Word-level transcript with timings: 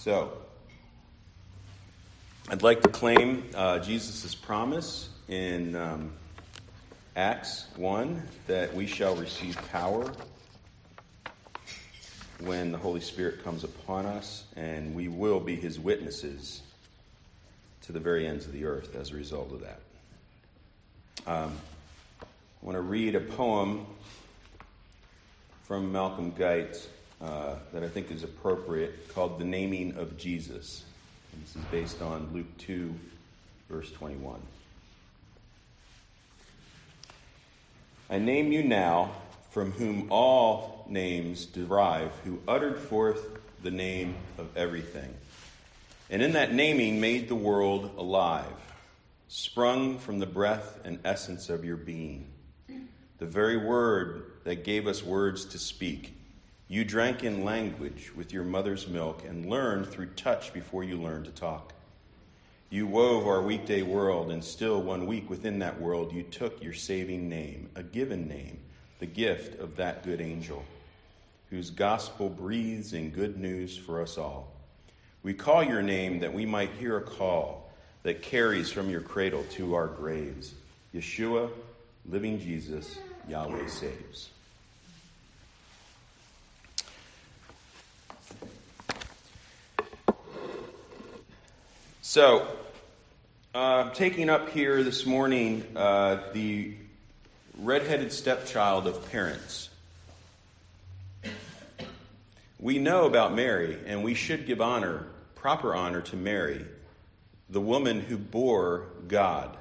So, 0.00 0.32
I'd 2.48 2.62
like 2.62 2.82
to 2.82 2.88
claim 2.88 3.42
uh, 3.52 3.80
Jesus' 3.80 4.32
promise 4.32 5.08
in 5.26 5.74
um, 5.74 6.12
Acts 7.16 7.66
1 7.74 8.22
that 8.46 8.72
we 8.72 8.86
shall 8.86 9.16
receive 9.16 9.58
power 9.72 10.12
when 12.38 12.70
the 12.70 12.78
Holy 12.78 13.00
Spirit 13.00 13.42
comes 13.42 13.64
upon 13.64 14.06
us, 14.06 14.44
and 14.54 14.94
we 14.94 15.08
will 15.08 15.40
be 15.40 15.56
his 15.56 15.80
witnesses 15.80 16.62
to 17.82 17.90
the 17.90 18.00
very 18.00 18.24
ends 18.24 18.46
of 18.46 18.52
the 18.52 18.66
earth 18.66 18.94
as 18.94 19.10
a 19.10 19.16
result 19.16 19.50
of 19.52 19.62
that. 19.62 19.80
Um, 21.26 21.56
I 22.22 22.26
want 22.62 22.76
to 22.76 22.82
read 22.82 23.16
a 23.16 23.20
poem 23.20 23.84
from 25.64 25.90
Malcolm 25.90 26.32
Guite 26.38 26.88
uh, 27.20 27.54
that 27.72 27.82
I 27.82 27.88
think 27.88 28.10
is 28.10 28.22
appropriate 28.22 29.12
called 29.14 29.38
The 29.38 29.44
Naming 29.44 29.96
of 29.96 30.16
Jesus. 30.16 30.84
And 31.32 31.42
this 31.42 31.56
is 31.56 31.62
based 31.70 32.02
on 32.02 32.30
Luke 32.32 32.56
2, 32.58 32.94
verse 33.68 33.90
21. 33.92 34.40
I 38.10 38.18
name 38.18 38.52
you 38.52 38.62
now 38.62 39.12
from 39.50 39.72
whom 39.72 40.06
all 40.10 40.86
names 40.88 41.46
derive, 41.46 42.12
who 42.24 42.40
uttered 42.46 42.78
forth 42.78 43.38
the 43.62 43.70
name 43.70 44.14
of 44.38 44.56
everything. 44.56 45.12
And 46.10 46.22
in 46.22 46.32
that 46.32 46.54
naming 46.54 47.00
made 47.00 47.28
the 47.28 47.34
world 47.34 47.90
alive, 47.98 48.46
sprung 49.28 49.98
from 49.98 50.20
the 50.20 50.26
breath 50.26 50.78
and 50.84 51.00
essence 51.04 51.50
of 51.50 51.64
your 51.64 51.76
being, 51.76 52.26
the 53.18 53.26
very 53.26 53.56
word 53.56 54.24
that 54.44 54.64
gave 54.64 54.86
us 54.86 55.02
words 55.02 55.44
to 55.46 55.58
speak. 55.58 56.17
You 56.70 56.84
drank 56.84 57.24
in 57.24 57.44
language 57.44 58.12
with 58.14 58.30
your 58.30 58.44
mother's 58.44 58.86
milk 58.86 59.24
and 59.26 59.48
learned 59.48 59.86
through 59.86 60.08
touch 60.08 60.52
before 60.52 60.84
you 60.84 61.00
learned 61.00 61.24
to 61.24 61.30
talk. 61.30 61.72
You 62.68 62.86
wove 62.86 63.26
our 63.26 63.40
weekday 63.40 63.80
world, 63.80 64.30
and 64.30 64.44
still 64.44 64.82
one 64.82 65.06
week 65.06 65.30
within 65.30 65.60
that 65.60 65.80
world, 65.80 66.12
you 66.12 66.22
took 66.22 66.62
your 66.62 66.74
saving 66.74 67.26
name, 67.26 67.70
a 67.74 67.82
given 67.82 68.28
name, 68.28 68.58
the 68.98 69.06
gift 69.06 69.58
of 69.58 69.76
that 69.76 70.04
good 70.04 70.20
angel, 70.20 70.62
whose 71.48 71.70
gospel 71.70 72.28
breathes 72.28 72.92
in 72.92 73.08
good 73.08 73.38
news 73.38 73.74
for 73.74 74.02
us 74.02 74.18
all. 74.18 74.52
We 75.22 75.32
call 75.32 75.64
your 75.64 75.80
name 75.80 76.18
that 76.20 76.34
we 76.34 76.44
might 76.44 76.72
hear 76.72 76.98
a 76.98 77.02
call 77.02 77.72
that 78.02 78.20
carries 78.20 78.70
from 78.70 78.90
your 78.90 79.00
cradle 79.00 79.44
to 79.52 79.72
our 79.72 79.86
graves. 79.86 80.52
Yeshua, 80.94 81.50
living 82.04 82.38
Jesus, 82.38 82.98
Yahweh 83.26 83.68
saves. 83.68 84.28
So, 92.10 92.48
uh, 93.54 93.90
taking 93.90 94.30
up 94.30 94.48
here 94.48 94.82
this 94.82 95.04
morning 95.04 95.62
uh, 95.76 96.22
the 96.32 96.72
redheaded 97.58 98.14
stepchild 98.14 98.86
of 98.86 99.10
parents. 99.12 99.68
We 102.58 102.78
know 102.78 103.04
about 103.04 103.34
Mary, 103.34 103.76
and 103.84 104.02
we 104.02 104.14
should 104.14 104.46
give 104.46 104.62
honor, 104.62 105.04
proper 105.34 105.74
honor 105.74 106.00
to 106.00 106.16
Mary, 106.16 106.64
the 107.50 107.60
woman 107.60 108.00
who 108.00 108.16
bore 108.16 108.86
God. 109.06 109.54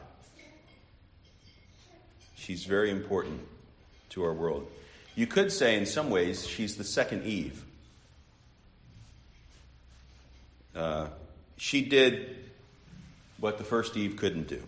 She's 2.37 2.63
very 2.63 2.91
important 2.91 3.41
to 4.11 4.23
our 4.23 4.33
world. 4.33 4.71
You 5.15 5.27
could 5.27 5.51
say, 5.51 5.75
in 5.75 5.85
some 5.85 6.09
ways, 6.09 6.47
she's 6.47 6.77
the 6.77 6.85
second 6.85 7.25
Eve. 7.25 7.65
Uh, 10.73 11.07
she 11.57 11.81
did 11.81 12.36
what 13.39 13.57
the 13.57 13.63
first 13.63 13.95
Eve 13.95 14.15
couldn't 14.15 14.47
do. 14.47 14.63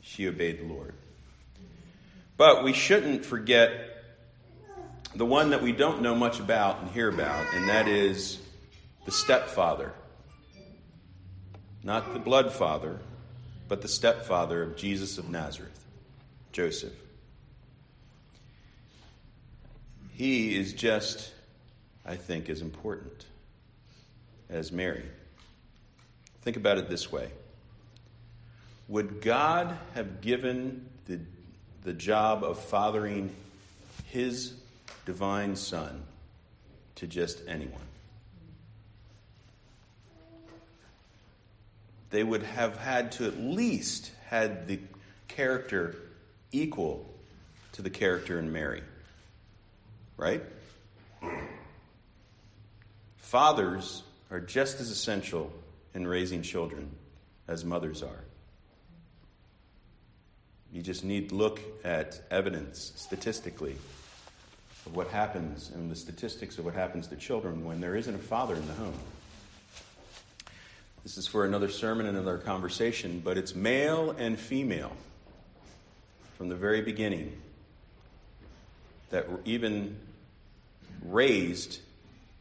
She 0.00 0.28
obeyed 0.28 0.60
the 0.60 0.72
Lord. 0.72 0.94
But 2.36 2.64
we 2.64 2.72
shouldn't 2.72 3.24
forget 3.24 4.04
the 5.14 5.26
one 5.26 5.50
that 5.50 5.62
we 5.62 5.72
don't 5.72 6.02
know 6.02 6.14
much 6.14 6.40
about 6.40 6.80
and 6.80 6.90
hear 6.90 7.08
about, 7.08 7.46
and 7.54 7.68
that 7.68 7.86
is 7.86 8.38
the 9.04 9.12
stepfather. 9.12 9.92
Not 11.82 12.12
the 12.14 12.18
blood 12.18 12.52
father, 12.52 12.98
but 13.68 13.82
the 13.82 13.88
stepfather 13.88 14.62
of 14.62 14.76
Jesus 14.76 15.18
of 15.18 15.28
Nazareth, 15.28 15.84
Joseph. 16.52 16.92
He 20.14 20.56
is 20.56 20.72
just, 20.72 21.32
I 22.06 22.16
think, 22.16 22.48
as 22.48 22.60
important 22.60 23.26
as 24.48 24.70
Mary. 24.70 25.04
Think 26.42 26.56
about 26.56 26.78
it 26.78 26.88
this 26.88 27.10
way 27.10 27.30
Would 28.88 29.20
God 29.20 29.76
have 29.94 30.20
given 30.20 30.86
the 31.06 31.20
the 31.84 31.92
job 31.92 32.44
of 32.44 32.58
fathering 32.58 33.34
his 34.10 34.54
divine 35.04 35.56
son 35.56 36.02
to 36.96 37.06
just 37.06 37.42
anyone. 37.48 37.80
They 42.10 42.22
would 42.22 42.42
have 42.42 42.76
had 42.76 43.12
to 43.12 43.26
at 43.26 43.38
least 43.38 44.12
had 44.28 44.68
the 44.68 44.78
character 45.28 45.96
equal 46.52 47.08
to 47.72 47.82
the 47.82 47.90
character 47.90 48.38
in 48.38 48.52
Mary. 48.52 48.82
Right? 50.16 50.42
Fathers 53.16 54.02
are 54.30 54.40
just 54.40 54.78
as 54.78 54.90
essential 54.90 55.50
in 55.94 56.06
raising 56.06 56.42
children 56.42 56.90
as 57.48 57.64
mothers 57.64 58.02
are. 58.02 58.24
You 60.72 60.80
just 60.80 61.04
need 61.04 61.28
to 61.28 61.34
look 61.34 61.60
at 61.84 62.20
evidence 62.30 62.92
statistically 62.96 63.76
of 64.86 64.96
what 64.96 65.08
happens 65.08 65.70
and 65.74 65.90
the 65.90 65.96
statistics 65.96 66.58
of 66.58 66.64
what 66.64 66.74
happens 66.74 67.06
to 67.08 67.16
children 67.16 67.64
when 67.64 67.80
there 67.80 67.94
isn't 67.94 68.14
a 68.14 68.18
father 68.18 68.54
in 68.54 68.66
the 68.66 68.72
home. 68.74 68.94
This 71.02 71.18
is 71.18 71.26
for 71.26 71.44
another 71.44 71.68
sermon, 71.68 72.06
and 72.06 72.16
another 72.16 72.38
conversation, 72.38 73.20
but 73.24 73.36
it's 73.36 73.54
male 73.54 74.12
and 74.12 74.38
female 74.38 74.92
from 76.38 76.48
the 76.48 76.54
very 76.54 76.80
beginning 76.80 77.36
that 79.10 79.26
even 79.44 79.96
raised 81.04 81.80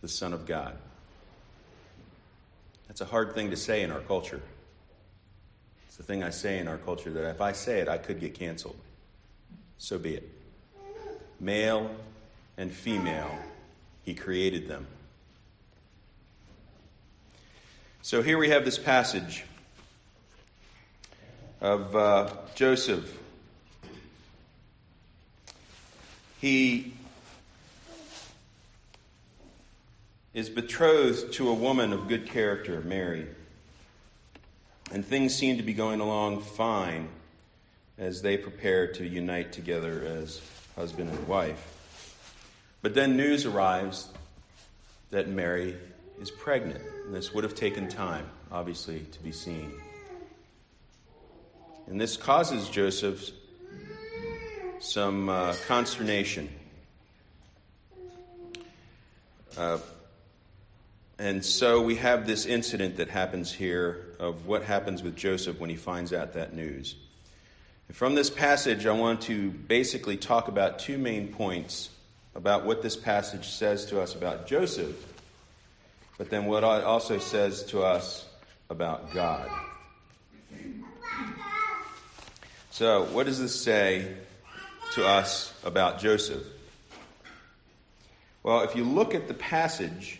the 0.02 0.08
Son 0.08 0.32
of 0.32 0.46
God. 0.46 0.78
That's 2.88 3.02
a 3.02 3.06
hard 3.06 3.34
thing 3.34 3.50
to 3.50 3.58
say 3.58 3.82
in 3.82 3.92
our 3.92 4.00
culture. 4.00 4.42
The 6.02 6.08
thing 6.08 6.24
I 6.24 6.32
say 6.32 6.58
in 6.58 6.68
our 6.68 6.80
culture 6.80 7.12
that 7.12 7.30
if 7.30 7.42
I 7.42 7.52
say 7.52 7.80
it, 7.80 7.88
I 7.88 8.00
could 8.00 8.20
get 8.20 8.34
canceled. 8.34 8.76
So 9.78 10.00
be 10.00 10.16
it. 10.16 10.28
Male 11.40 11.92
and 12.58 12.72
female, 12.74 13.30
he 14.02 14.16
created 14.16 14.68
them. 14.68 14.88
So 18.02 18.24
here 18.24 18.40
we 18.40 18.50
have 18.50 18.66
this 18.66 18.80
passage 18.80 19.46
of 21.62 21.96
uh, 21.96 22.34
Joseph. 22.56 23.20
He 26.40 26.96
is 30.34 30.50
betrothed 30.50 31.34
to 31.34 31.48
a 31.48 31.54
woman 31.54 31.94
of 31.94 32.08
good 32.08 32.28
character, 32.28 32.82
Mary. 32.82 33.28
And 34.92 35.06
things 35.06 35.34
seem 35.34 35.58
to 35.58 35.64
be 35.64 35.74
going 35.74 36.02
along 36.02 36.42
fine 36.42 37.08
as 37.98 38.22
they 38.22 38.36
prepare 38.36 38.88
to 38.94 39.08
unite 39.08 39.54
together 39.54 40.04
as 40.06 40.42
husband 40.76 41.10
and 41.10 41.28
wife. 41.28 41.68
But 42.82 42.94
then 42.94 43.16
news 43.16 43.46
arrives 43.46 44.10
that 45.12 45.30
Mary 45.30 45.78
is 46.20 46.30
pregnant. 46.32 46.84
And 47.06 47.14
this 47.14 47.34
would 47.34 47.44
have 47.44 47.56
taken 47.56 47.88
time, 47.88 48.30
obviously, 48.52 49.06
to 49.12 49.20
be 49.24 49.32
seen. 49.32 49.72
And 51.88 52.00
this 52.00 52.18
causes 52.18 52.70
Joseph 52.70 53.32
some 54.80 55.30
uh, 55.30 55.56
consternation. 55.68 56.50
Uh, 59.56 59.78
and 61.22 61.46
so 61.46 61.82
we 61.82 61.98
have 61.98 62.26
this 62.26 62.48
incident 62.48 62.98
that 62.98 63.08
happens 63.08 63.54
here 63.54 64.08
of 64.18 64.48
what 64.48 64.64
happens 64.64 65.04
with 65.04 65.16
Joseph 65.16 65.60
when 65.60 65.70
he 65.70 65.76
finds 65.76 66.14
out 66.14 66.34
that 66.34 66.56
news. 66.56 66.96
And 67.88 67.96
from 67.96 68.16
this 68.16 68.32
passage, 68.32 68.88
I 68.88 68.94
want 68.94 69.22
to 69.22 69.52
basically 69.52 70.18
talk 70.18 70.48
about 70.48 70.80
two 70.80 70.98
main 70.98 71.28
points 71.28 71.92
about 72.34 72.66
what 72.66 72.82
this 72.82 72.96
passage 72.96 73.50
says 73.50 73.86
to 73.86 74.02
us 74.02 74.16
about 74.16 74.48
Joseph, 74.48 74.96
but 76.18 76.32
then 76.32 76.46
what 76.46 76.64
it 76.64 76.84
also 76.84 77.20
says 77.20 77.66
to 77.66 77.84
us 77.84 78.28
about 78.72 79.14
God. 79.14 79.48
So, 82.72 83.04
what 83.04 83.28
does 83.28 83.40
this 83.40 83.62
say 83.62 84.12
to 84.94 85.06
us 85.06 85.54
about 85.64 86.00
Joseph? 86.00 86.48
Well, 88.42 88.62
if 88.62 88.76
you 88.76 88.86
look 88.86 89.14
at 89.14 89.28
the 89.28 89.36
passage, 89.36 90.18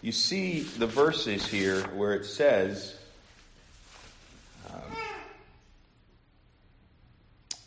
you 0.00 0.12
see 0.12 0.60
the 0.60 0.86
verses 0.86 1.46
here 1.46 1.82
where 1.88 2.14
it 2.14 2.24
says, 2.24 2.96
um, 4.70 4.80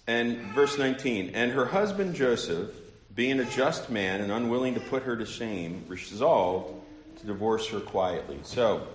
and 0.07 0.38
verse 0.54 0.78
19, 0.78 1.31
and 1.33 1.51
her 1.51 1.66
husband 1.66 2.16
Joseph, 2.16 2.69
being 3.13 3.39
a 3.39 3.45
just 3.45 3.89
man 3.89 4.22
and 4.22 4.31
unwilling 4.31 4.75
to 4.75 4.80
put 4.80 5.04
her 5.04 5.18
to 5.18 5.25
shame, 5.25 5.83
resolved 5.88 6.74
to 7.19 7.25
divorce 7.25 7.68
her 7.68 7.81
quietly. 7.81 8.39
So, 8.44 8.88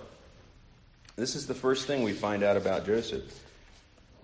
this 1.16 1.34
is 1.34 1.46
the 1.46 1.54
first 1.54 1.86
thing 1.86 2.02
we 2.02 2.12
find 2.12 2.42
out 2.42 2.56
about 2.56 2.86
Joseph. 2.86 3.24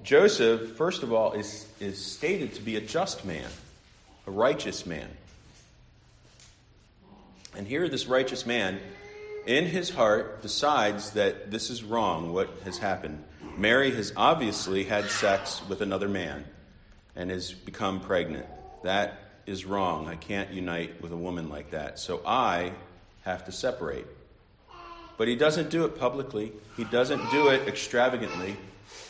Joseph, 0.03 0.73
first 0.77 1.03
of 1.03 1.13
all, 1.13 1.33
is, 1.33 1.67
is 1.81 2.03
stated 2.03 2.55
to 2.55 2.63
be 2.63 2.77
a 2.77 2.81
just 2.81 3.25
man, 3.25 3.49
a 4.27 4.31
righteous 4.31 4.85
man. 4.85 5.09
And 7.57 7.67
here, 7.67 7.89
this 7.89 8.07
righteous 8.07 8.47
man, 8.47 8.81
in 9.47 9.67
his 9.67 9.91
heart, 9.91 10.43
decides 10.43 11.11
that 11.13 11.51
this 11.51 11.71
is 11.71 11.83
wrong, 11.83 12.33
what 12.33 12.49
has 12.65 12.79
happened. 12.79 13.23
Mary 13.57 13.91
has 13.91 14.13
obviously 14.17 14.85
had 14.85 15.11
sex 15.11 15.61
with 15.69 15.81
another 15.81 16.09
man 16.09 16.45
and 17.17 17.31
has 17.31 17.53
become 17.53 18.01
pregnant. 18.01 18.47
That 18.83 19.19
is 19.47 19.65
wrong. 19.65 20.09
I 20.09 20.17
can't 20.17 20.51
unite 20.51 21.03
with 21.03 21.13
a 21.13 21.17
woman 21.17 21.49
like 21.49 21.73
that. 21.73 21.99
So 21.99 22.23
I 22.25 22.73
have 23.25 23.45
to 23.47 23.53
separate. 23.53 24.07
But 25.19 25.29
he 25.29 25.37
doesn't 25.37 25.71
do 25.71 25.85
it 25.85 25.99
publicly, 25.99 26.53
he 26.77 26.85
doesn't 26.85 27.31
do 27.31 27.49
it 27.49 27.69
extravagantly. 27.69 28.57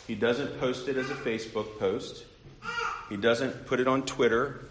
He 0.07 0.15
doesn't 0.15 0.59
post 0.59 0.87
it 0.89 0.97
as 0.97 1.09
a 1.09 1.15
Facebook 1.15 1.79
post. 1.79 2.25
He 3.09 3.17
doesn't 3.17 3.65
put 3.65 3.79
it 3.79 3.87
on 3.87 4.05
Twitter. 4.05 4.65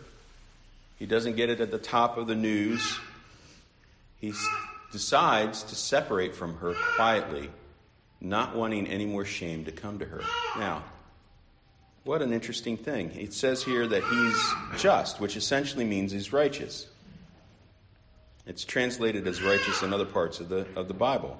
He 0.98 1.06
doesn't 1.06 1.36
get 1.36 1.48
it 1.48 1.60
at 1.60 1.70
the 1.70 1.78
top 1.78 2.18
of 2.18 2.26
the 2.26 2.34
news. 2.34 2.98
He 4.20 4.32
decides 4.92 5.62
to 5.64 5.74
separate 5.74 6.34
from 6.34 6.56
her 6.58 6.74
quietly, 6.96 7.50
not 8.20 8.54
wanting 8.54 8.86
any 8.86 9.06
more 9.06 9.24
shame 9.24 9.64
to 9.64 9.72
come 9.72 9.98
to 9.98 10.04
her. 10.04 10.22
Now, 10.58 10.84
what 12.04 12.22
an 12.22 12.32
interesting 12.32 12.76
thing. 12.76 13.10
It 13.14 13.32
says 13.32 13.62
here 13.62 13.86
that 13.86 14.04
he's 14.04 14.80
just, 14.80 15.20
which 15.20 15.36
essentially 15.36 15.84
means 15.84 16.12
he's 16.12 16.32
righteous. 16.32 16.86
It's 18.46 18.64
translated 18.64 19.26
as 19.26 19.42
righteous 19.42 19.82
in 19.82 19.92
other 19.92 20.04
parts 20.04 20.40
of 20.40 20.48
the, 20.48 20.66
of 20.74 20.88
the 20.88 20.94
Bible. 20.94 21.38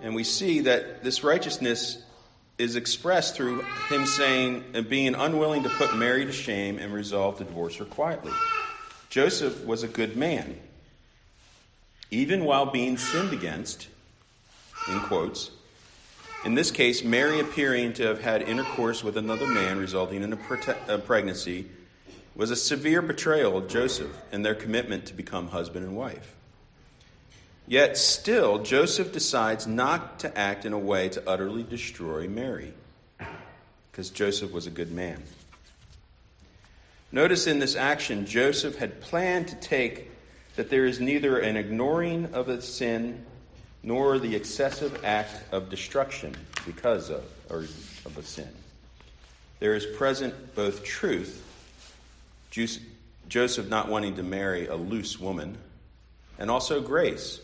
And 0.00 0.14
we 0.14 0.24
see 0.24 0.60
that 0.60 1.02
this 1.02 1.22
righteousness 1.24 2.02
is 2.58 2.76
expressed 2.76 3.34
through 3.34 3.62
him 3.88 4.06
saying 4.06 4.64
and 4.74 4.88
being 4.88 5.14
unwilling 5.14 5.64
to 5.64 5.68
put 5.68 5.96
Mary 5.96 6.24
to 6.24 6.32
shame 6.32 6.78
and 6.78 6.92
resolve 6.92 7.38
to 7.38 7.44
divorce 7.44 7.76
her 7.76 7.84
quietly. 7.84 8.32
Joseph 9.10 9.64
was 9.64 9.82
a 9.82 9.88
good 9.88 10.16
man. 10.16 10.58
Even 12.12 12.44
while 12.44 12.66
being 12.66 12.98
sinned 12.98 13.32
against, 13.32 13.88
in 14.86 15.00
quotes, 15.00 15.50
in 16.44 16.54
this 16.54 16.70
case, 16.70 17.02
Mary 17.02 17.40
appearing 17.40 17.94
to 17.94 18.02
have 18.02 18.20
had 18.20 18.42
intercourse 18.42 19.02
with 19.02 19.16
another 19.16 19.46
man, 19.46 19.78
resulting 19.78 20.22
in 20.22 20.34
a, 20.34 20.38
a 20.88 20.98
pregnancy, 20.98 21.70
was 22.34 22.50
a 22.50 22.56
severe 22.56 23.00
betrayal 23.00 23.56
of 23.56 23.66
Joseph 23.66 24.14
and 24.30 24.44
their 24.44 24.54
commitment 24.54 25.06
to 25.06 25.14
become 25.14 25.48
husband 25.48 25.86
and 25.86 25.96
wife. 25.96 26.34
Yet 27.66 27.96
still, 27.96 28.58
Joseph 28.58 29.10
decides 29.10 29.66
not 29.66 30.18
to 30.18 30.36
act 30.36 30.66
in 30.66 30.74
a 30.74 30.78
way 30.78 31.08
to 31.08 31.26
utterly 31.26 31.62
destroy 31.62 32.28
Mary, 32.28 32.74
because 33.90 34.10
Joseph 34.10 34.52
was 34.52 34.66
a 34.66 34.70
good 34.70 34.92
man. 34.92 35.22
Notice 37.10 37.46
in 37.46 37.58
this 37.58 37.74
action, 37.74 38.26
Joseph 38.26 38.76
had 38.76 39.00
planned 39.00 39.48
to 39.48 39.54
take 39.56 40.11
that 40.56 40.70
there 40.70 40.84
is 40.84 41.00
neither 41.00 41.38
an 41.38 41.56
ignoring 41.56 42.34
of 42.34 42.48
a 42.48 42.60
sin 42.60 43.24
nor 43.82 44.18
the 44.18 44.36
excessive 44.36 45.04
act 45.04 45.42
of 45.52 45.70
destruction 45.70 46.36
because 46.66 47.10
of, 47.10 47.24
or 47.50 47.58
of 48.04 48.18
a 48.18 48.22
sin. 48.22 48.48
There 49.60 49.74
is 49.74 49.86
present 49.86 50.54
both 50.54 50.84
truth, 50.84 51.42
Joseph 53.28 53.68
not 53.68 53.88
wanting 53.88 54.16
to 54.16 54.22
marry 54.22 54.66
a 54.66 54.76
loose 54.76 55.18
woman, 55.18 55.56
and 56.38 56.50
also 56.50 56.80
grace, 56.80 57.40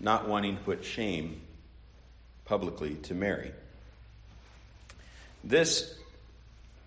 not 0.00 0.28
wanting 0.28 0.56
to 0.56 0.62
put 0.62 0.84
shame 0.84 1.40
publicly 2.44 2.94
to 2.94 3.14
Mary. 3.14 3.52
This 5.42 5.94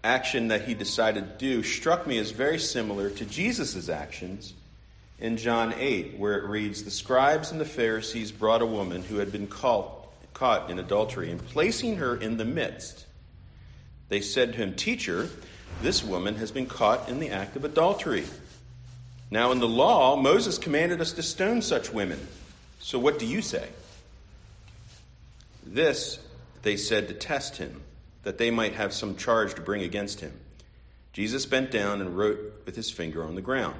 action 0.03 0.49
that 0.49 0.63
he 0.63 0.73
decided 0.73 1.39
to 1.39 1.45
do 1.45 1.63
struck 1.63 2.05
me 2.05 2.17
as 2.17 2.31
very 2.31 2.59
similar 2.59 3.09
to 3.09 3.25
Jesus' 3.25 3.89
actions 3.89 4.53
in 5.19 5.37
John 5.37 5.73
8, 5.77 6.17
where 6.17 6.37
it 6.37 6.47
reads 6.47 6.83
The 6.83 6.91
scribes 6.91 7.51
and 7.51 7.59
the 7.59 7.65
Pharisees 7.65 8.31
brought 8.31 8.61
a 8.61 8.65
woman 8.65 9.03
who 9.03 9.17
had 9.17 9.31
been 9.31 9.47
caught, 9.47 10.07
caught 10.33 10.69
in 10.69 10.79
adultery, 10.79 11.31
and 11.31 11.45
placing 11.45 11.97
her 11.97 12.15
in 12.15 12.37
the 12.37 12.45
midst, 12.45 13.05
they 14.09 14.21
said 14.21 14.53
to 14.53 14.57
him, 14.57 14.75
Teacher, 14.75 15.29
this 15.81 16.03
woman 16.03 16.35
has 16.35 16.51
been 16.51 16.67
caught 16.67 17.09
in 17.09 17.19
the 17.19 17.29
act 17.29 17.55
of 17.55 17.65
adultery. 17.65 18.25
Now, 19.29 19.51
in 19.51 19.59
the 19.59 19.67
law, 19.67 20.15
Moses 20.15 20.57
commanded 20.57 21.01
us 21.01 21.11
to 21.13 21.23
stone 21.23 21.61
such 21.61 21.91
women. 21.91 22.25
So 22.79 22.97
what 22.97 23.19
do 23.19 23.25
you 23.25 23.41
say? 23.41 23.67
This 25.65 26.19
they 26.61 26.77
said 26.77 27.07
to 27.07 27.13
test 27.13 27.57
him, 27.57 27.81
that 28.23 28.37
they 28.37 28.51
might 28.51 28.73
have 28.73 28.93
some 28.93 29.15
charge 29.15 29.53
to 29.55 29.61
bring 29.61 29.83
against 29.83 30.19
him. 30.19 30.33
Jesus 31.13 31.45
bent 31.45 31.71
down 31.71 32.01
and 32.01 32.17
wrote 32.17 32.39
with 32.65 32.75
his 32.75 32.91
finger 32.91 33.23
on 33.23 33.35
the 33.35 33.41
ground. 33.41 33.79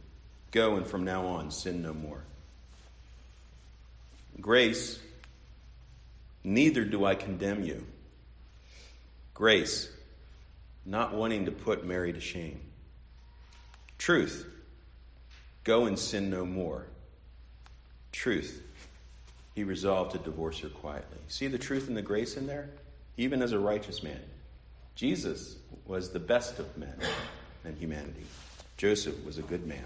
Go 0.51 0.75
and 0.75 0.85
from 0.85 1.03
now 1.05 1.25
on 1.25 1.49
sin 1.49 1.81
no 1.81 1.93
more. 1.93 2.23
Grace, 4.39 4.99
neither 6.43 6.83
do 6.83 7.05
I 7.05 7.15
condemn 7.15 7.63
you. 7.63 7.85
Grace, 9.33 9.89
not 10.85 11.13
wanting 11.13 11.45
to 11.45 11.51
put 11.51 11.85
Mary 11.85 12.11
to 12.11 12.19
shame. 12.19 12.59
Truth, 13.97 14.45
go 15.63 15.85
and 15.85 15.97
sin 15.97 16.29
no 16.29 16.45
more. 16.45 16.85
Truth, 18.11 18.61
he 19.55 19.63
resolved 19.63 20.11
to 20.11 20.17
divorce 20.17 20.59
her 20.59 20.69
quietly. 20.69 21.19
See 21.27 21.47
the 21.47 21.57
truth 21.57 21.87
and 21.87 21.95
the 21.95 22.01
grace 22.01 22.35
in 22.35 22.47
there? 22.47 22.69
Even 23.17 23.41
as 23.41 23.51
a 23.51 23.59
righteous 23.59 24.03
man. 24.03 24.21
Jesus 24.95 25.55
was 25.85 26.11
the 26.11 26.19
best 26.19 26.59
of 26.59 26.77
men 26.77 26.95
and 27.63 27.77
humanity. 27.77 28.25
Joseph 28.77 29.23
was 29.25 29.37
a 29.37 29.43
good 29.43 29.65
man. 29.65 29.85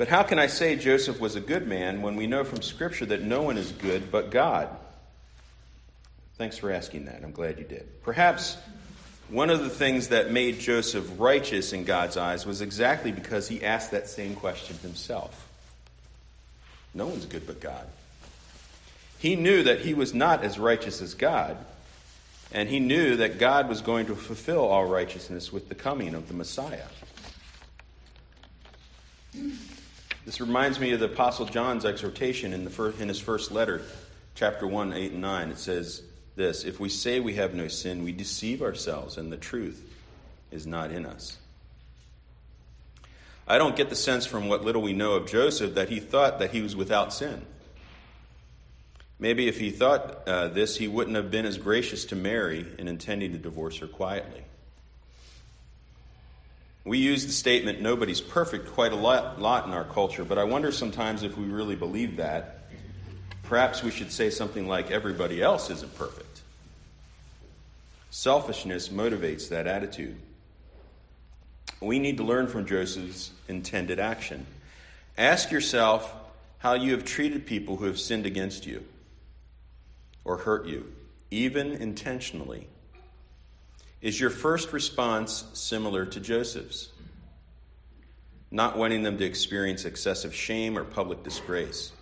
But 0.00 0.08
how 0.08 0.22
can 0.22 0.38
I 0.38 0.46
say 0.46 0.76
Joseph 0.76 1.20
was 1.20 1.36
a 1.36 1.42
good 1.42 1.68
man 1.68 2.00
when 2.00 2.16
we 2.16 2.26
know 2.26 2.42
from 2.42 2.62
Scripture 2.62 3.04
that 3.04 3.20
no 3.20 3.42
one 3.42 3.58
is 3.58 3.70
good 3.70 4.10
but 4.10 4.30
God? 4.30 4.70
Thanks 6.38 6.56
for 6.56 6.72
asking 6.72 7.04
that. 7.04 7.20
I'm 7.22 7.32
glad 7.32 7.58
you 7.58 7.66
did. 7.66 7.86
Perhaps 8.02 8.56
one 9.28 9.50
of 9.50 9.60
the 9.60 9.68
things 9.68 10.08
that 10.08 10.32
made 10.32 10.58
Joseph 10.58 11.06
righteous 11.18 11.74
in 11.74 11.84
God's 11.84 12.16
eyes 12.16 12.46
was 12.46 12.62
exactly 12.62 13.12
because 13.12 13.46
he 13.46 13.62
asked 13.62 13.90
that 13.90 14.08
same 14.08 14.34
question 14.34 14.78
himself. 14.78 15.46
No 16.94 17.06
one's 17.06 17.26
good 17.26 17.46
but 17.46 17.60
God. 17.60 17.86
He 19.18 19.36
knew 19.36 19.64
that 19.64 19.80
he 19.80 19.92
was 19.92 20.14
not 20.14 20.42
as 20.42 20.58
righteous 20.58 21.02
as 21.02 21.12
God, 21.12 21.58
and 22.52 22.70
he 22.70 22.80
knew 22.80 23.16
that 23.16 23.38
God 23.38 23.68
was 23.68 23.82
going 23.82 24.06
to 24.06 24.16
fulfill 24.16 24.64
all 24.64 24.86
righteousness 24.86 25.52
with 25.52 25.68
the 25.68 25.74
coming 25.74 26.14
of 26.14 26.26
the 26.26 26.32
Messiah. 26.32 26.86
This 30.30 30.40
reminds 30.40 30.78
me 30.78 30.92
of 30.92 31.00
the 31.00 31.06
Apostle 31.06 31.46
John's 31.46 31.84
exhortation 31.84 32.52
in, 32.52 32.62
the 32.62 32.70
first, 32.70 33.00
in 33.00 33.08
his 33.08 33.18
first 33.18 33.50
letter, 33.50 33.82
chapter 34.36 34.64
1, 34.64 34.92
8 34.92 35.10
and 35.10 35.20
9. 35.20 35.48
It 35.50 35.58
says 35.58 36.04
this 36.36 36.62
If 36.62 36.78
we 36.78 36.88
say 36.88 37.18
we 37.18 37.34
have 37.34 37.52
no 37.52 37.66
sin, 37.66 38.04
we 38.04 38.12
deceive 38.12 38.62
ourselves, 38.62 39.16
and 39.16 39.32
the 39.32 39.36
truth 39.36 39.84
is 40.52 40.68
not 40.68 40.92
in 40.92 41.04
us. 41.04 41.36
I 43.48 43.58
don't 43.58 43.74
get 43.74 43.90
the 43.90 43.96
sense 43.96 44.24
from 44.24 44.46
what 44.46 44.64
little 44.64 44.82
we 44.82 44.92
know 44.92 45.14
of 45.14 45.28
Joseph 45.28 45.74
that 45.74 45.88
he 45.88 45.98
thought 45.98 46.38
that 46.38 46.52
he 46.52 46.62
was 46.62 46.76
without 46.76 47.12
sin. 47.12 47.44
Maybe 49.18 49.48
if 49.48 49.58
he 49.58 49.72
thought 49.72 50.28
uh, 50.28 50.46
this, 50.46 50.76
he 50.76 50.86
wouldn't 50.86 51.16
have 51.16 51.32
been 51.32 51.44
as 51.44 51.58
gracious 51.58 52.04
to 52.04 52.14
Mary 52.14 52.68
in 52.78 52.86
intending 52.86 53.32
to 53.32 53.38
divorce 53.38 53.78
her 53.78 53.88
quietly. 53.88 54.44
We 56.84 56.98
use 56.98 57.26
the 57.26 57.32
statement, 57.32 57.80
nobody's 57.80 58.20
perfect, 58.20 58.72
quite 58.72 58.92
a 58.92 58.96
lot, 58.96 59.40
lot 59.40 59.66
in 59.66 59.72
our 59.72 59.84
culture, 59.84 60.24
but 60.24 60.38
I 60.38 60.44
wonder 60.44 60.72
sometimes 60.72 61.22
if 61.22 61.36
we 61.36 61.44
really 61.44 61.76
believe 61.76 62.16
that. 62.16 62.68
Perhaps 63.42 63.82
we 63.82 63.90
should 63.90 64.12
say 64.12 64.30
something 64.30 64.66
like, 64.66 64.90
everybody 64.90 65.42
else 65.42 65.70
isn't 65.70 65.94
perfect. 65.96 66.40
Selfishness 68.10 68.88
motivates 68.88 69.48
that 69.50 69.66
attitude. 69.66 70.16
We 71.80 71.98
need 71.98 72.16
to 72.16 72.24
learn 72.24 72.46
from 72.46 72.66
Joseph's 72.66 73.30
intended 73.48 74.00
action. 74.00 74.46
Ask 75.18 75.50
yourself 75.50 76.14
how 76.58 76.74
you 76.74 76.92
have 76.92 77.04
treated 77.04 77.46
people 77.46 77.76
who 77.76 77.86
have 77.86 77.98
sinned 77.98 78.26
against 78.26 78.66
you 78.66 78.84
or 80.24 80.38
hurt 80.38 80.66
you, 80.66 80.92
even 81.30 81.72
intentionally. 81.72 82.68
Is 84.02 84.18
your 84.18 84.30
first 84.30 84.72
response 84.72 85.44
similar 85.52 86.06
to 86.06 86.20
Joseph's? 86.20 86.88
Not 88.50 88.78
wanting 88.78 89.02
them 89.02 89.18
to 89.18 89.24
experience 89.24 89.84
excessive 89.84 90.34
shame 90.34 90.78
or 90.78 90.84
public 90.84 91.22
disgrace. 91.22 91.92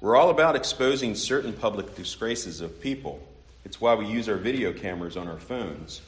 We're 0.00 0.16
all 0.16 0.30
about 0.30 0.54
exposing 0.54 1.16
certain 1.16 1.52
public 1.52 1.96
disgraces 1.96 2.60
of 2.60 2.80
people. 2.80 3.20
It's 3.64 3.80
why 3.80 3.96
we 3.96 4.06
use 4.06 4.28
our 4.28 4.36
video 4.36 4.72
cameras 4.72 5.16
on 5.16 5.26
our 5.26 5.40
phones. 5.40 6.00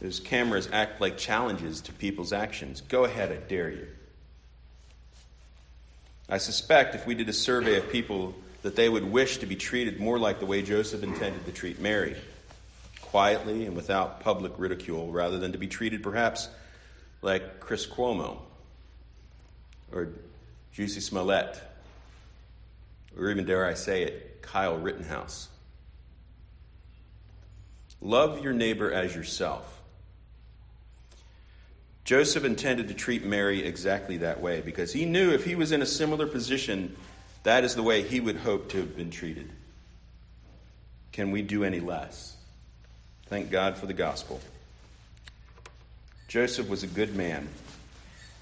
Those 0.00 0.20
cameras 0.20 0.68
act 0.72 1.00
like 1.00 1.18
challenges 1.18 1.82
to 1.82 1.92
people's 1.92 2.32
actions. 2.32 2.80
Go 2.80 3.04
ahead, 3.04 3.30
I 3.30 3.36
dare 3.36 3.70
you. 3.70 3.86
I 6.28 6.38
suspect 6.38 6.94
if 6.94 7.06
we 7.06 7.14
did 7.14 7.28
a 7.28 7.32
survey 7.32 7.76
of 7.76 7.90
people 7.90 8.34
that 8.62 8.74
they 8.74 8.88
would 8.88 9.04
wish 9.04 9.36
to 9.38 9.46
be 9.46 9.54
treated 9.54 10.00
more 10.00 10.18
like 10.18 10.40
the 10.40 10.46
way 10.46 10.62
Joseph 10.62 11.02
intended 11.02 11.44
to 11.44 11.52
treat 11.52 11.78
Mary, 11.78 12.16
quietly 13.12 13.66
and 13.66 13.76
without 13.76 14.20
public 14.20 14.54
ridicule, 14.56 15.12
rather 15.12 15.38
than 15.38 15.52
to 15.52 15.58
be 15.58 15.66
treated 15.66 16.02
perhaps 16.02 16.48
like 17.20 17.60
Chris 17.60 17.86
Cuomo 17.86 18.38
or 19.92 20.14
Jussie 20.74 21.02
Smollett, 21.02 21.60
or 23.14 23.30
even, 23.30 23.44
dare 23.44 23.66
I 23.66 23.74
say 23.74 24.04
it, 24.04 24.40
Kyle 24.40 24.78
Rittenhouse. 24.78 25.50
Love 28.00 28.42
your 28.42 28.54
neighbor 28.54 28.90
as 28.90 29.14
yourself. 29.14 29.82
Joseph 32.04 32.44
intended 32.44 32.88
to 32.88 32.94
treat 32.94 33.26
Mary 33.26 33.62
exactly 33.62 34.16
that 34.16 34.40
way 34.40 34.62
because 34.62 34.94
he 34.94 35.04
knew 35.04 35.30
if 35.32 35.44
he 35.44 35.54
was 35.54 35.70
in 35.70 35.82
a 35.82 35.86
similar 35.86 36.26
position, 36.26 36.96
that 37.42 37.62
is 37.62 37.74
the 37.74 37.82
way 37.82 38.02
he 38.02 38.20
would 38.20 38.36
hope 38.36 38.70
to 38.70 38.78
have 38.78 38.96
been 38.96 39.10
treated. 39.10 39.50
Can 41.12 41.30
we 41.30 41.42
do 41.42 41.62
any 41.62 41.78
less? 41.78 42.38
Thank 43.32 43.50
God 43.50 43.78
for 43.78 43.86
the 43.86 43.94
gospel. 43.94 44.42
Joseph 46.28 46.68
was 46.68 46.82
a 46.82 46.86
good 46.86 47.16
man. 47.16 47.48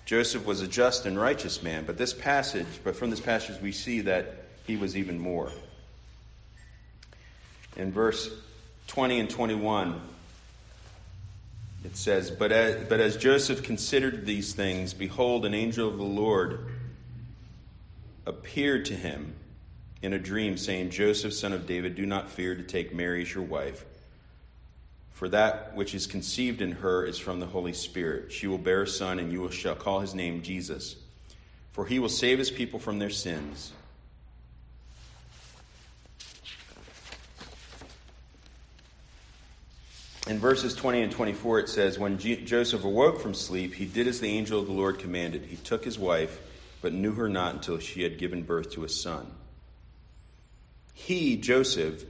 Joseph 0.05 0.45
was 0.45 0.63
a 0.63 0.67
just 0.67 1.07
and 1.07 1.17
righteous 1.17 1.63
man, 1.63 1.85
but 1.85 1.97
this 1.97 2.13
passage, 2.13 2.67
but 2.83 2.97
from 2.97 3.09
this 3.11 3.21
passage 3.21 3.63
we 3.63 3.71
see 3.71 4.01
that 4.01 4.47
he 4.67 4.77
was 4.77 4.97
even 4.97 5.17
more. 5.17 5.53
In 7.77 7.93
verse 7.93 8.31
20 8.89 9.21
and 9.21 9.31
21, 9.31 10.01
it 11.85 11.97
says, 11.97 12.33
but 12.33 12.51
as, 12.51 12.89
but 12.89 12.99
as 12.99 13.17
Joseph 13.17 13.63
considered 13.63 14.27
these 14.27 14.55
things, 14.55 14.93
behold, 14.93 15.47
an 15.47 15.55
angel 15.55 15.89
of 15.89 15.99
the 15.99 16.03
Lord 16.03 16.67
appeared 18.27 18.87
to 18.87 18.97
him 18.97 19.35
in 20.03 20.15
a 20.15 20.19
dream, 20.19 20.57
saying, 20.57 20.91
Joseph, 20.91 21.33
son 21.33 21.53
of 21.53 21.69
David, 21.69 21.95
do 21.95 22.07
not 22.07 22.29
fear 22.29 22.57
to 22.57 22.63
take 22.65 22.93
Mary 22.93 23.23
as 23.23 23.33
your 23.33 23.45
wife, 23.45 23.85
for 25.13 25.29
that 25.29 25.75
which 25.75 25.95
is 25.95 26.07
conceived 26.07 26.61
in 26.61 26.73
her 26.73 27.05
is 27.05 27.19
from 27.19 27.41
the 27.41 27.47
Holy 27.47 27.73
Spirit. 27.73 28.33
She 28.33 28.47
will 28.47 28.59
bear 28.59 28.83
a 28.83 28.87
son, 28.87 29.19
and 29.19 29.33
you 29.33 29.51
shall 29.51 29.75
call 29.75 30.01
his 30.01 30.15
name 30.15 30.43
Jesus, 30.43 30.97
for 31.73 31.87
he 31.87 31.99
will 31.99 32.09
save 32.09 32.39
his 32.39 32.51
people 32.51 32.79
from 32.79 32.99
their 32.99 33.11
sins. 33.11 33.73
In 40.31 40.39
verses 40.39 40.75
20 40.77 41.03
and 41.03 41.13
24, 41.13 41.59
it 41.59 41.69
says, 41.69 41.99
When 41.99 42.17
G- 42.19 42.45
Joseph 42.45 42.85
awoke 42.85 43.21
from 43.21 43.35
sleep, 43.35 43.75
he 43.75 43.85
did 43.85 44.07
as 44.07 44.21
the 44.21 44.29
angel 44.29 44.61
of 44.61 44.67
the 44.67 44.73
Lord 44.73 45.01
commanded. 45.01 45.47
He 45.47 45.57
took 45.57 45.85
his 45.85 45.99
wife, 45.99 46.39
but 46.81 46.93
knew 46.93 47.15
her 47.15 47.29
not 47.29 47.55
until 47.55 47.81
she 47.81 48.05
had 48.05 48.17
given 48.17 48.45
birth 48.45 48.71
to 48.73 48.85
a 48.85 48.89
son. 48.89 49.27
He, 50.95 51.37
Joseph, 51.37 52.05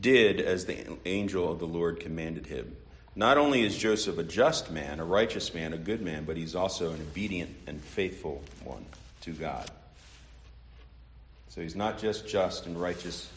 did 0.00 0.40
as 0.40 0.66
the 0.66 0.98
angel 1.04 1.50
of 1.50 1.58
the 1.58 1.66
Lord 1.66 2.00
commanded 2.00 2.46
him. 2.46 2.76
Not 3.14 3.36
only 3.36 3.62
is 3.62 3.76
Joseph 3.76 4.18
a 4.18 4.22
just 4.22 4.70
man, 4.70 4.98
a 4.98 5.04
righteous 5.04 5.52
man, 5.52 5.72
a 5.72 5.78
good 5.78 6.00
man, 6.00 6.24
but 6.24 6.36
he's 6.36 6.54
also 6.54 6.92
an 6.92 7.00
obedient 7.00 7.54
and 7.66 7.82
faithful 7.82 8.42
one 8.64 8.84
to 9.22 9.32
God. 9.32 9.70
So 11.48 11.60
he's 11.60 11.76
not 11.76 11.98
just 11.98 12.26
just 12.26 12.66
and 12.66 12.80
righteous 12.80 13.30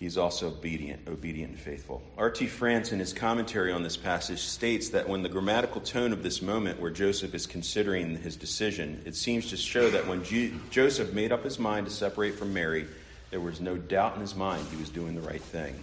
he's 0.00 0.16
also 0.16 0.48
obedient, 0.48 1.06
obedient 1.06 1.52
and 1.52 1.60
faithful. 1.60 2.02
R.T. 2.16 2.46
France, 2.46 2.90
in 2.90 2.98
his 2.98 3.12
commentary 3.12 3.70
on 3.70 3.82
this 3.82 3.98
passage, 3.98 4.40
states 4.40 4.88
that 4.88 5.08
when 5.08 5.22
the 5.22 5.28
grammatical 5.28 5.80
tone 5.82 6.12
of 6.12 6.22
this 6.22 6.40
moment 6.40 6.80
where 6.80 6.90
Joseph 6.90 7.34
is 7.34 7.46
considering 7.46 8.16
his 8.16 8.34
decision, 8.34 9.02
it 9.04 9.14
seems 9.14 9.50
to 9.50 9.56
show 9.56 9.90
that 9.90 10.08
when 10.08 10.24
Joseph 10.70 11.12
made 11.12 11.30
up 11.30 11.44
his 11.44 11.58
mind 11.58 11.86
to 11.86 11.92
separate 11.92 12.34
from 12.36 12.52
Mary, 12.54 12.86
there 13.30 13.40
was 13.40 13.60
no 13.60 13.76
doubt 13.76 14.14
in 14.14 14.20
his 14.20 14.34
mind 14.34 14.66
he 14.70 14.76
was 14.76 14.90
doing 14.90 15.14
the 15.14 15.20
right 15.20 15.42
thing. 15.42 15.74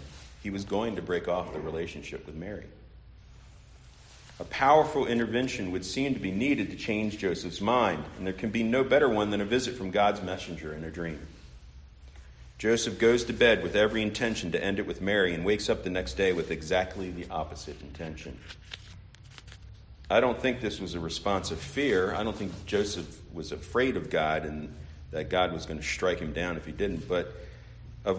He 0.44 0.50
was 0.50 0.63
going 0.63 0.96
to 0.96 1.01
break 1.01 1.27
off 1.27 1.54
the 1.54 1.60
relationship 1.60 2.25
with 2.25 2.36
Mary. 2.36 2.66
A 4.39 4.44
powerful 4.44 5.08
intervention 5.08 5.72
would 5.72 5.84
seem 5.84 6.13
to 6.13 6.20
be 6.20 6.32
needed 6.32 6.70
to 6.70 6.77
change 6.77 7.18
Joseph's 7.18 7.60
mind, 7.60 8.04
and 8.18 8.27
there 8.27 8.34
can 8.34 8.51
be 8.51 8.62
no 8.62 8.84
better 8.84 9.10
one 9.10 9.32
than 9.32 9.42
a 9.42 9.46
visit 9.46 9.75
from 9.75 9.89
God's 9.89 10.22
messenger 10.22 10.74
in 10.74 10.84
a 10.84 10.92
dream. 10.92 11.20
Joseph 12.60 13.00
goes 13.00 13.24
to 13.25 13.34
bed 13.34 13.63
with 13.63 13.75
every 13.75 14.01
intention 14.01 14.51
to 14.51 14.63
end 14.63 14.80
it 14.80 14.88
with 14.88 15.01
Mary 15.01 15.34
and 15.34 15.46
wakes 15.46 15.70
up 15.70 15.84
the 15.84 15.89
next 15.89 16.13
day 16.16 16.34
with 16.34 16.51
exactly 16.51 17.10
the 17.12 17.27
opposite 17.30 17.80
intention. 17.82 18.38
I 20.10 20.20
don't 20.22 20.39
think 20.39 20.62
this 20.62 20.80
was 20.80 20.96
a 20.96 21.00
response 21.00 21.51
of 21.51 21.60
fear. 21.60 22.13
I 22.16 22.24
don't 22.24 22.36
think 22.36 22.66
Joseph 22.66 23.20
was 23.34 23.51
afraid 23.51 23.98
of 23.98 24.10
God 24.10 24.46
and 24.46 24.74
that 25.11 25.29
God 25.29 25.53
was 25.53 25.65
going 25.65 25.79
to 25.79 25.85
strike 25.85 26.19
him 26.19 26.33
down 26.33 26.57
if 26.57 26.65
he 26.65 26.71
didn't, 26.71 27.07
but 27.07 27.33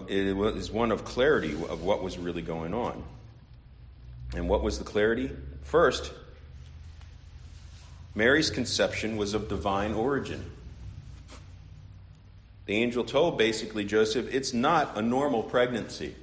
it 0.08 0.36
was 0.36 0.70
one 0.70 0.92
of 0.92 1.04
clarity 1.04 1.52
of 1.52 1.82
what 1.82 2.02
was 2.02 2.18
really 2.18 2.42
going 2.42 2.74
on. 2.74 3.02
And 4.34 4.48
what 4.48 4.62
was 4.62 4.78
the 4.78 4.84
clarity? 4.84 5.30
First, 5.62 6.12
Mary's 8.14 8.50
conception 8.50 9.16
was 9.16 9.34
of 9.34 9.48
divine 9.48 9.94
origin. 9.94 10.50
The 12.66 12.74
angel 12.74 13.04
told 13.04 13.38
basically 13.38 13.84
Joseph, 13.84 14.34
it's 14.34 14.52
not 14.52 14.98
a 14.98 15.02
normal 15.02 15.42
pregnancy. 15.42 16.14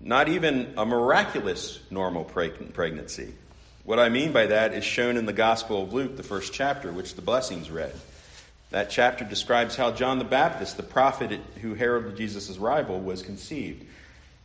Not 0.00 0.28
even 0.28 0.74
a 0.76 0.84
miraculous 0.84 1.80
normal 1.90 2.24
pregnancy. 2.24 3.32
What 3.84 3.98
I 3.98 4.10
mean 4.10 4.32
by 4.32 4.46
that 4.48 4.74
is 4.74 4.84
shown 4.84 5.16
in 5.16 5.24
the 5.24 5.32
Gospel 5.32 5.84
of 5.84 5.94
Luke, 5.94 6.18
the 6.18 6.22
first 6.22 6.52
chapter, 6.52 6.92
which 6.92 7.14
the 7.14 7.22
blessings 7.22 7.70
read. 7.70 7.94
That 8.70 8.90
chapter 8.90 9.24
describes 9.24 9.76
how 9.76 9.92
John 9.92 10.18
the 10.18 10.24
Baptist, 10.24 10.76
the 10.76 10.82
prophet 10.82 11.40
who 11.62 11.74
heralded 11.74 12.16
Jesus' 12.16 12.58
arrival, 12.58 13.00
was 13.00 13.22
conceived. 13.22 13.84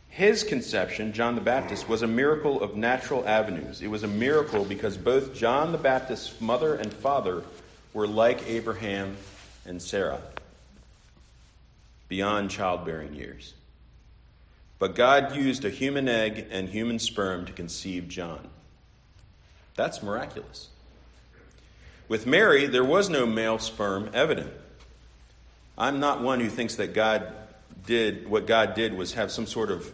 His 0.08 0.44
conception, 0.44 1.12
John 1.12 1.34
the 1.34 1.40
Baptist, 1.40 1.88
was 1.88 2.02
a 2.02 2.06
miracle 2.06 2.62
of 2.62 2.76
natural 2.76 3.26
avenues. 3.26 3.80
It 3.80 3.88
was 3.88 4.02
a 4.02 4.08
miracle 4.08 4.64
because 4.64 4.96
both 4.96 5.34
John 5.34 5.72
the 5.72 5.78
Baptist's 5.78 6.40
mother 6.40 6.74
and 6.74 6.92
father 6.92 7.42
were 7.94 8.06
like 8.06 8.46
Abraham 8.46 9.16
and 9.64 9.80
Sarah 9.80 10.20
beyond 12.08 12.50
childbearing 12.50 13.14
years. 13.14 13.54
But 14.78 14.94
God 14.94 15.34
used 15.34 15.64
a 15.64 15.70
human 15.70 16.08
egg 16.08 16.46
and 16.50 16.68
human 16.68 16.98
sperm 16.98 17.46
to 17.46 17.52
conceive 17.52 18.08
John. 18.08 18.48
That's 19.76 20.02
miraculous. 20.02 20.68
With 22.12 22.26
Mary, 22.26 22.66
there 22.66 22.84
was 22.84 23.08
no 23.08 23.24
male 23.24 23.58
sperm 23.58 24.10
evident. 24.12 24.52
I'm 25.78 25.98
not 25.98 26.20
one 26.20 26.40
who 26.40 26.50
thinks 26.50 26.74
that 26.74 26.92
God 26.92 27.32
did 27.86 28.28
what 28.28 28.46
God 28.46 28.74
did 28.74 28.92
was 28.92 29.14
have 29.14 29.32
some 29.32 29.46
sort 29.46 29.70
of 29.70 29.90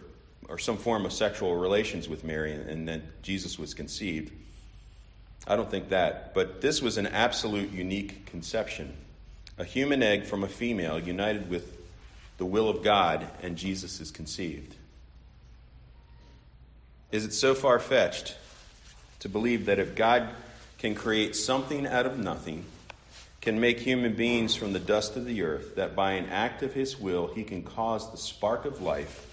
or 0.49 0.57
some 0.57 0.75
form 0.75 1.05
of 1.05 1.13
sexual 1.13 1.55
relations 1.55 2.09
with 2.09 2.25
Mary 2.25 2.51
and, 2.51 2.69
and 2.69 2.87
that 2.89 3.23
Jesus 3.23 3.57
was 3.57 3.73
conceived. 3.73 4.33
I 5.47 5.55
don't 5.55 5.71
think 5.71 5.87
that. 5.91 6.33
But 6.33 6.59
this 6.59 6.81
was 6.81 6.97
an 6.97 7.07
absolute 7.07 7.71
unique 7.71 8.25
conception 8.25 8.97
a 9.57 9.63
human 9.63 10.03
egg 10.03 10.25
from 10.25 10.43
a 10.43 10.49
female 10.49 10.99
united 10.99 11.49
with 11.49 11.77
the 12.37 12.45
will 12.45 12.67
of 12.67 12.83
God, 12.83 13.29
and 13.41 13.55
Jesus 13.55 14.01
is 14.01 14.11
conceived. 14.11 14.75
Is 17.13 17.23
it 17.23 17.31
so 17.31 17.55
far 17.55 17.79
fetched 17.79 18.35
to 19.21 19.29
believe 19.29 19.67
that 19.67 19.79
if 19.79 19.95
God 19.95 20.27
can 20.79 20.95
create 20.95 21.35
something 21.35 21.85
out 21.85 22.05
of 22.05 22.17
nothing, 22.17 22.65
can 23.41 23.59
make 23.59 23.79
human 23.79 24.15
beings 24.15 24.55
from 24.55 24.73
the 24.73 24.79
dust 24.79 25.15
of 25.15 25.25
the 25.25 25.41
earth, 25.43 25.75
that 25.75 25.95
by 25.95 26.13
an 26.13 26.25
act 26.29 26.63
of 26.63 26.73
his 26.73 26.99
will 26.99 27.27
he 27.27 27.43
can 27.43 27.61
cause 27.61 28.09
the 28.11 28.17
spark 28.17 28.65
of 28.65 28.81
life 28.81 29.25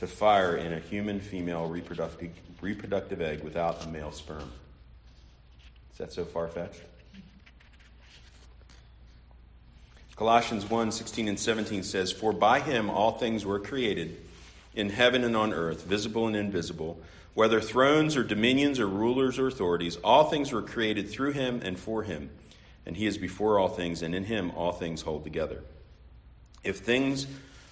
to 0.00 0.06
fire 0.06 0.56
in 0.56 0.72
a 0.72 0.78
human 0.78 1.20
female 1.20 1.68
reproductive, 1.68 2.30
reproductive 2.60 3.20
egg 3.20 3.44
without 3.44 3.84
a 3.84 3.88
male 3.88 4.12
sperm. 4.12 4.50
Is 5.92 5.98
that 5.98 6.12
so 6.12 6.24
far 6.24 6.48
fetched? 6.48 6.82
Colossians 10.16 10.68
1 10.68 10.92
16 10.92 11.28
and 11.28 11.38
17 11.38 11.82
says, 11.82 12.12
For 12.12 12.32
by 12.32 12.60
him 12.60 12.88
all 12.88 13.12
things 13.12 13.44
were 13.44 13.58
created, 13.58 14.16
in 14.74 14.90
heaven 14.90 15.22
and 15.22 15.36
on 15.36 15.52
earth, 15.52 15.84
visible 15.84 16.26
and 16.26 16.36
invisible, 16.36 16.98
whether 17.34 17.60
thrones 17.60 18.16
or 18.16 18.22
dominions 18.22 18.80
or 18.80 18.86
rulers 18.86 19.38
or 19.38 19.48
authorities, 19.48 19.96
all 19.96 20.24
things 20.24 20.52
were 20.52 20.62
created 20.62 21.10
through 21.10 21.32
him 21.32 21.60
and 21.62 21.78
for 21.78 22.02
him. 22.02 22.30
And 22.86 22.96
he 22.96 23.06
is 23.06 23.18
before 23.18 23.58
all 23.58 23.68
things, 23.68 24.02
and 24.02 24.14
in 24.14 24.24
him 24.24 24.50
all 24.52 24.72
things 24.72 25.02
hold 25.02 25.24
together. 25.24 25.62
If 26.62 26.78
things 26.78 27.26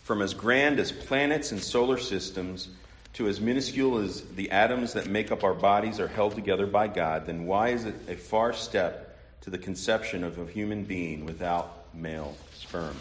from 0.05 0.21
as 0.21 0.35
grand 0.35 0.81
as 0.81 0.91
planets 0.91 1.53
and 1.53 1.63
solar 1.63 1.99
systems 1.99 2.69
to 3.15 3.29
as 3.29 3.41
minuscule 3.41 3.99
as 3.99 4.23
the 4.35 4.51
atoms 4.51 4.95
that 4.95 5.07
make 5.07 5.31
up 5.31 5.45
our 5.45 5.55
bodies 5.55 6.01
are 6.01 6.09
held 6.09 6.35
together 6.35 6.67
by 6.67 6.89
God, 6.89 7.27
then 7.27 7.47
why 7.47 7.69
is 7.69 7.85
it 7.85 7.95
a 8.09 8.17
far 8.17 8.53
step 8.53 9.13
to 9.43 9.51
the 9.51 9.59
conception 9.59 10.25
of 10.25 10.39
a 10.39 10.47
human 10.47 10.85
being 10.85 11.27
without 11.27 11.93
male 11.95 12.37
sperm. 12.55 12.97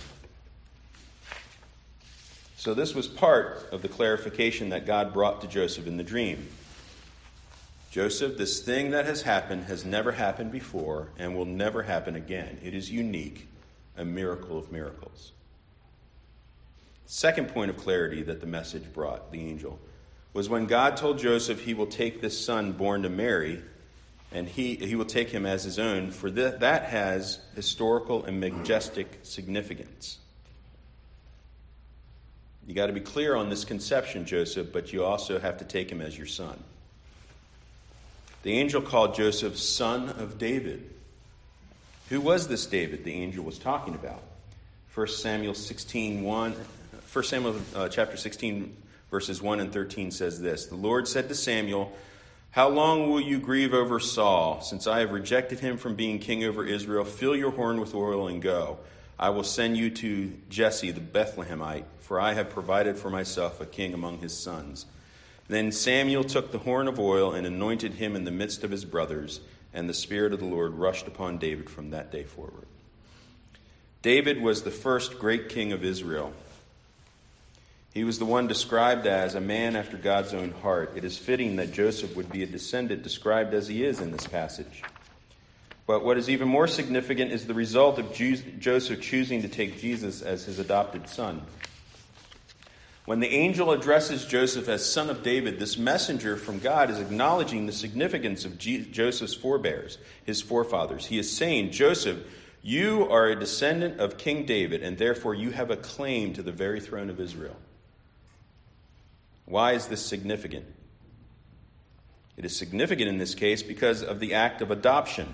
So, 2.61 2.75
this 2.75 2.93
was 2.93 3.07
part 3.07 3.69
of 3.71 3.81
the 3.81 3.87
clarification 3.87 4.69
that 4.69 4.85
God 4.85 5.13
brought 5.13 5.41
to 5.41 5.47
Joseph 5.47 5.87
in 5.87 5.97
the 5.97 6.03
dream. 6.03 6.47
Joseph, 7.89 8.37
this 8.37 8.59
thing 8.59 8.91
that 8.91 9.05
has 9.05 9.23
happened 9.23 9.63
has 9.63 9.83
never 9.83 10.11
happened 10.11 10.51
before 10.51 11.09
and 11.17 11.35
will 11.35 11.45
never 11.45 11.81
happen 11.81 12.15
again. 12.15 12.59
It 12.63 12.75
is 12.75 12.91
unique, 12.91 13.47
a 13.97 14.05
miracle 14.05 14.59
of 14.59 14.71
miracles. 14.71 15.31
Second 17.07 17.47
point 17.47 17.71
of 17.71 17.77
clarity 17.77 18.21
that 18.21 18.41
the 18.41 18.45
message 18.45 18.93
brought, 18.93 19.31
the 19.31 19.41
angel, 19.41 19.79
was 20.31 20.47
when 20.47 20.67
God 20.67 20.97
told 20.97 21.17
Joseph 21.17 21.61
he 21.61 21.73
will 21.73 21.87
take 21.87 22.21
this 22.21 22.45
son 22.45 22.73
born 22.73 23.01
to 23.01 23.09
Mary 23.09 23.63
and 24.31 24.47
he, 24.47 24.75
he 24.75 24.93
will 24.93 25.05
take 25.05 25.29
him 25.29 25.47
as 25.47 25.63
his 25.63 25.79
own, 25.79 26.11
for 26.11 26.29
th- 26.29 26.59
that 26.59 26.83
has 26.83 27.39
historical 27.55 28.23
and 28.23 28.39
majestic 28.39 29.21
significance. 29.23 30.19
You 32.67 32.73
got 32.73 32.87
to 32.87 32.93
be 32.93 32.99
clear 32.99 33.35
on 33.35 33.49
this 33.49 33.65
conception, 33.65 34.25
Joseph, 34.25 34.71
but 34.71 34.93
you 34.93 35.03
also 35.03 35.39
have 35.39 35.57
to 35.57 35.65
take 35.65 35.91
him 35.91 36.01
as 36.01 36.17
your 36.17 36.27
son. 36.27 36.57
The 38.43 38.53
angel 38.53 38.81
called 38.81 39.15
Joseph 39.15 39.57
son 39.57 40.09
of 40.09 40.37
David. 40.37 40.89
Who 42.09 42.21
was 42.21 42.47
this 42.47 42.65
David 42.65 43.03
the 43.03 43.13
angel 43.13 43.43
was 43.43 43.57
talking 43.57 43.95
about? 43.95 44.21
1 44.93 45.07
Samuel 45.07 45.53
16, 45.53 46.23
1, 46.23 46.55
1 47.13 47.23
Samuel 47.23 47.55
uh, 47.75 47.87
chapter 47.87 48.17
16, 48.17 48.75
verses 49.09 49.41
1 49.41 49.59
and 49.59 49.71
13 49.71 50.11
says 50.11 50.41
this 50.41 50.65
The 50.65 50.75
Lord 50.75 51.07
said 51.07 51.29
to 51.29 51.35
Samuel, 51.35 51.93
how 52.51 52.67
long 52.67 53.09
will 53.09 53.21
you 53.21 53.39
grieve 53.39 53.73
over 53.73 54.01
Saul, 54.01 54.59
since 54.59 54.85
I 54.85 54.99
have 54.99 55.11
rejected 55.11 55.61
him 55.61 55.77
from 55.77 55.95
being 55.95 56.19
king 56.19 56.43
over 56.43 56.65
Israel? 56.65 57.05
Fill 57.05 57.33
your 57.33 57.51
horn 57.51 57.79
with 57.79 57.95
oil 57.95 58.27
and 58.27 58.41
go. 58.41 58.77
I 59.21 59.29
will 59.29 59.43
send 59.43 59.77
you 59.77 59.91
to 59.91 60.33
Jesse 60.49 60.89
the 60.89 60.99
Bethlehemite, 60.99 61.85
for 61.99 62.19
I 62.19 62.33
have 62.33 62.49
provided 62.49 62.97
for 62.97 63.11
myself 63.11 63.61
a 63.61 63.67
king 63.67 63.93
among 63.93 64.17
his 64.17 64.35
sons. 64.35 64.87
Then 65.47 65.71
Samuel 65.71 66.23
took 66.23 66.51
the 66.51 66.57
horn 66.57 66.87
of 66.87 66.99
oil 66.99 67.31
and 67.31 67.45
anointed 67.45 67.93
him 67.93 68.15
in 68.15 68.23
the 68.23 68.31
midst 68.31 68.63
of 68.63 68.71
his 68.71 68.83
brothers, 68.83 69.41
and 69.75 69.87
the 69.87 69.93
Spirit 69.93 70.33
of 70.33 70.39
the 70.39 70.45
Lord 70.45 70.73
rushed 70.73 71.07
upon 71.07 71.37
David 71.37 71.69
from 71.69 71.91
that 71.91 72.11
day 72.11 72.23
forward. 72.23 72.65
David 74.01 74.41
was 74.41 74.63
the 74.63 74.71
first 74.71 75.19
great 75.19 75.49
king 75.49 75.71
of 75.71 75.85
Israel. 75.85 76.33
He 77.93 78.03
was 78.03 78.17
the 78.17 78.25
one 78.25 78.47
described 78.47 79.05
as 79.05 79.35
a 79.35 79.41
man 79.41 79.75
after 79.75 79.97
God's 79.97 80.33
own 80.33 80.49
heart. 80.49 80.93
It 80.95 81.05
is 81.05 81.17
fitting 81.17 81.57
that 81.57 81.73
Joseph 81.73 82.15
would 82.15 82.31
be 82.31 82.41
a 82.41 82.47
descendant 82.47 83.03
described 83.03 83.53
as 83.53 83.67
he 83.67 83.83
is 83.83 83.99
in 83.99 84.11
this 84.11 84.25
passage. 84.25 84.81
But 85.91 86.05
what 86.05 86.17
is 86.17 86.29
even 86.29 86.47
more 86.47 86.67
significant 86.67 87.33
is 87.33 87.47
the 87.47 87.53
result 87.53 87.99
of 87.99 88.13
Joseph 88.13 89.01
choosing 89.01 89.41
to 89.41 89.49
take 89.49 89.81
Jesus 89.81 90.21
as 90.21 90.45
his 90.45 90.57
adopted 90.57 91.09
son. 91.09 91.41
When 93.03 93.19
the 93.19 93.27
angel 93.27 93.71
addresses 93.71 94.23
Joseph 94.23 94.69
as 94.69 94.89
son 94.89 95.09
of 95.09 95.21
David, 95.21 95.59
this 95.59 95.77
messenger 95.77 96.37
from 96.37 96.59
God 96.59 96.89
is 96.89 96.97
acknowledging 96.97 97.65
the 97.65 97.73
significance 97.73 98.45
of 98.45 98.57
Joseph's 98.57 99.33
forebears, 99.33 99.97
his 100.23 100.41
forefathers. 100.41 101.07
He 101.07 101.19
is 101.19 101.29
saying, 101.29 101.71
Joseph, 101.71 102.19
you 102.61 103.09
are 103.09 103.27
a 103.27 103.37
descendant 103.37 103.99
of 103.99 104.17
King 104.17 104.45
David, 104.45 104.83
and 104.83 104.97
therefore 104.97 105.35
you 105.35 105.51
have 105.51 105.71
a 105.71 105.75
claim 105.75 106.31
to 106.35 106.41
the 106.41 106.53
very 106.53 106.79
throne 106.79 107.09
of 107.09 107.19
Israel. 107.19 107.57
Why 109.43 109.73
is 109.73 109.87
this 109.87 110.05
significant? 110.05 110.67
It 112.37 112.45
is 112.45 112.55
significant 112.55 113.09
in 113.09 113.17
this 113.17 113.35
case 113.35 113.61
because 113.61 114.01
of 114.01 114.21
the 114.21 114.35
act 114.35 114.61
of 114.61 114.71
adoption. 114.71 115.33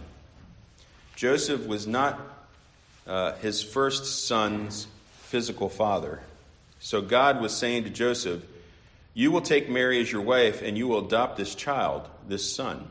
Joseph 1.18 1.66
was 1.66 1.88
not 1.88 2.22
uh, 3.08 3.34
his 3.38 3.64
first 3.64 4.28
son's 4.28 4.86
physical 5.24 5.68
father. 5.68 6.22
So 6.80 7.02
God 7.02 7.42
was 7.42 7.58
saying 7.58 7.86
to 7.86 7.90
Joseph, 7.90 8.44
You 9.16 9.32
will 9.32 9.42
take 9.42 9.68
Mary 9.68 10.00
as 10.00 10.12
your 10.12 10.22
wife, 10.22 10.62
and 10.62 10.78
you 10.78 10.88
will 10.88 11.08
adopt 11.08 11.36
this 11.36 11.56
child, 11.56 12.08
this 12.28 12.54
son. 12.54 12.88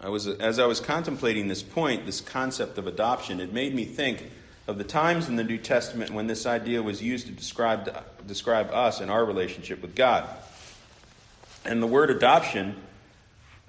I 0.00 0.08
was, 0.08 0.26
as 0.26 0.58
I 0.58 0.64
was 0.64 0.80
contemplating 0.80 1.48
this 1.48 1.62
point, 1.62 2.06
this 2.06 2.22
concept 2.22 2.78
of 2.78 2.86
adoption, 2.86 3.38
it 3.38 3.52
made 3.52 3.74
me 3.74 3.84
think 3.84 4.30
of 4.66 4.78
the 4.78 4.84
times 4.84 5.28
in 5.28 5.36
the 5.36 5.44
New 5.44 5.58
Testament 5.58 6.12
when 6.12 6.28
this 6.28 6.46
idea 6.46 6.82
was 6.82 7.02
used 7.02 7.26
to 7.26 7.32
describe, 7.34 7.94
describe 8.26 8.70
us 8.72 9.00
and 9.00 9.10
our 9.10 9.22
relationship 9.22 9.82
with 9.82 9.94
God. 9.94 10.26
And 11.66 11.82
the 11.82 11.86
word 11.86 12.08
adoption 12.08 12.76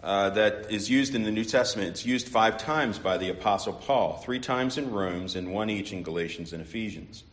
uh, 0.03 0.29
that 0.31 0.71
is 0.71 0.89
used 0.89 1.15
in 1.15 1.23
the 1.23 1.31
New 1.31 1.45
Testament, 1.45 1.89
it's 1.89 2.05
used 2.05 2.27
five 2.27 2.57
times 2.57 2.99
by 2.99 3.17
the 3.17 3.29
Apostle 3.29 3.73
Paul, 3.73 4.17
three 4.17 4.39
times 4.39 4.77
in 4.77 4.91
Romans 4.91 5.35
and 5.35 5.51
one 5.51 5.69
each 5.69 5.91
in 5.91 6.03
Galatians 6.03 6.53
and 6.53 6.61
Ephesians. 6.61 7.23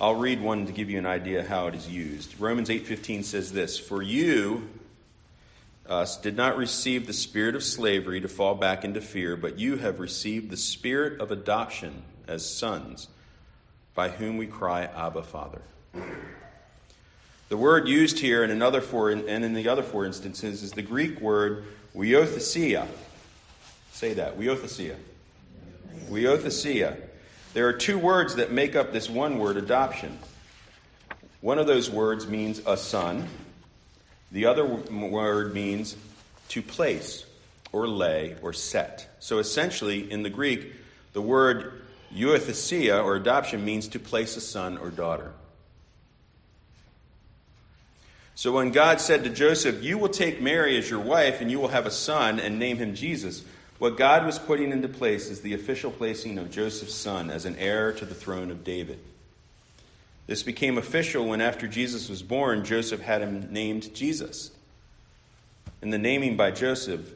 I'll 0.00 0.14
read 0.14 0.40
one 0.40 0.66
to 0.66 0.72
give 0.72 0.90
you 0.90 0.98
an 0.98 1.06
idea 1.06 1.42
how 1.42 1.66
it 1.66 1.74
is 1.74 1.88
used. 1.88 2.38
Romans 2.38 2.70
8:15 2.70 3.24
says 3.24 3.52
this, 3.52 3.78
"For 3.78 4.00
you 4.00 4.68
did 6.22 6.36
not 6.36 6.56
receive 6.56 7.06
the 7.06 7.12
spirit 7.12 7.54
of 7.54 7.64
slavery 7.64 8.20
to 8.20 8.28
fall 8.28 8.54
back 8.54 8.84
into 8.84 9.00
fear, 9.00 9.36
but 9.36 9.58
you 9.58 9.76
have 9.76 10.00
received 10.00 10.50
the 10.50 10.56
spirit 10.56 11.20
of 11.20 11.30
adoption 11.30 12.02
as 12.26 12.48
sons, 12.48 13.08
by 13.94 14.10
whom 14.10 14.36
we 14.36 14.46
cry, 14.46 14.84
Abba, 14.84 15.22
Father. 15.22 15.62
The 17.48 17.56
word 17.56 17.88
used 17.88 18.18
here 18.18 18.44
in 18.44 18.50
another 18.50 18.80
four, 18.80 19.10
and 19.10 19.26
in 19.26 19.54
the 19.54 19.68
other 19.68 19.82
four 19.82 20.04
instances 20.04 20.62
is 20.62 20.72
the 20.72 20.82
Greek 20.82 21.20
word 21.20 21.64
huiothesia. 21.94 22.86
Say 23.92 24.14
that, 24.14 24.38
huiothesia. 24.38 24.96
Huiothesia. 26.10 26.96
There 27.54 27.66
are 27.66 27.72
two 27.72 27.98
words 27.98 28.34
that 28.34 28.52
make 28.52 28.76
up 28.76 28.92
this 28.92 29.08
one 29.08 29.38
word, 29.38 29.56
adoption. 29.56 30.18
One 31.40 31.58
of 31.58 31.66
those 31.66 31.88
words 31.88 32.26
means 32.26 32.60
a 32.66 32.76
son. 32.76 33.26
The 34.30 34.44
other 34.44 34.66
word 34.66 35.54
means 35.54 35.96
to 36.50 36.60
place 36.60 37.24
or 37.72 37.88
lay 37.88 38.36
or 38.42 38.52
set. 38.52 39.16
So 39.20 39.38
essentially, 39.38 40.10
in 40.10 40.22
the 40.22 40.30
Greek, 40.30 40.74
the 41.14 41.22
word 41.22 41.82
Euthesia, 42.10 43.00
or 43.00 43.16
adoption, 43.16 43.64
means 43.64 43.88
to 43.88 43.98
place 43.98 44.36
a 44.36 44.40
son 44.40 44.76
or 44.78 44.90
daughter. 44.90 45.32
So 48.38 48.52
when 48.52 48.70
God 48.70 49.00
said 49.00 49.24
to 49.24 49.30
Joseph, 49.30 49.82
You 49.82 49.98
will 49.98 50.10
take 50.10 50.40
Mary 50.40 50.78
as 50.78 50.88
your 50.88 51.00
wife, 51.00 51.40
and 51.40 51.50
you 51.50 51.58
will 51.58 51.74
have 51.74 51.86
a 51.86 51.90
son, 51.90 52.38
and 52.38 52.56
name 52.56 52.76
him 52.76 52.94
Jesus, 52.94 53.42
what 53.80 53.96
God 53.96 54.24
was 54.24 54.38
putting 54.38 54.70
into 54.70 54.86
place 54.86 55.28
is 55.28 55.40
the 55.40 55.54
official 55.54 55.90
placing 55.90 56.38
of 56.38 56.48
Joseph's 56.48 56.94
son 56.94 57.30
as 57.30 57.46
an 57.46 57.56
heir 57.56 57.92
to 57.94 58.04
the 58.04 58.14
throne 58.14 58.52
of 58.52 58.62
David. 58.62 59.00
This 60.28 60.44
became 60.44 60.78
official 60.78 61.26
when, 61.26 61.40
after 61.40 61.66
Jesus 61.66 62.08
was 62.08 62.22
born, 62.22 62.64
Joseph 62.64 63.00
had 63.00 63.22
him 63.22 63.52
named 63.52 63.92
Jesus. 63.92 64.52
And 65.82 65.92
the 65.92 65.98
naming 65.98 66.36
by 66.36 66.52
Joseph 66.52 67.10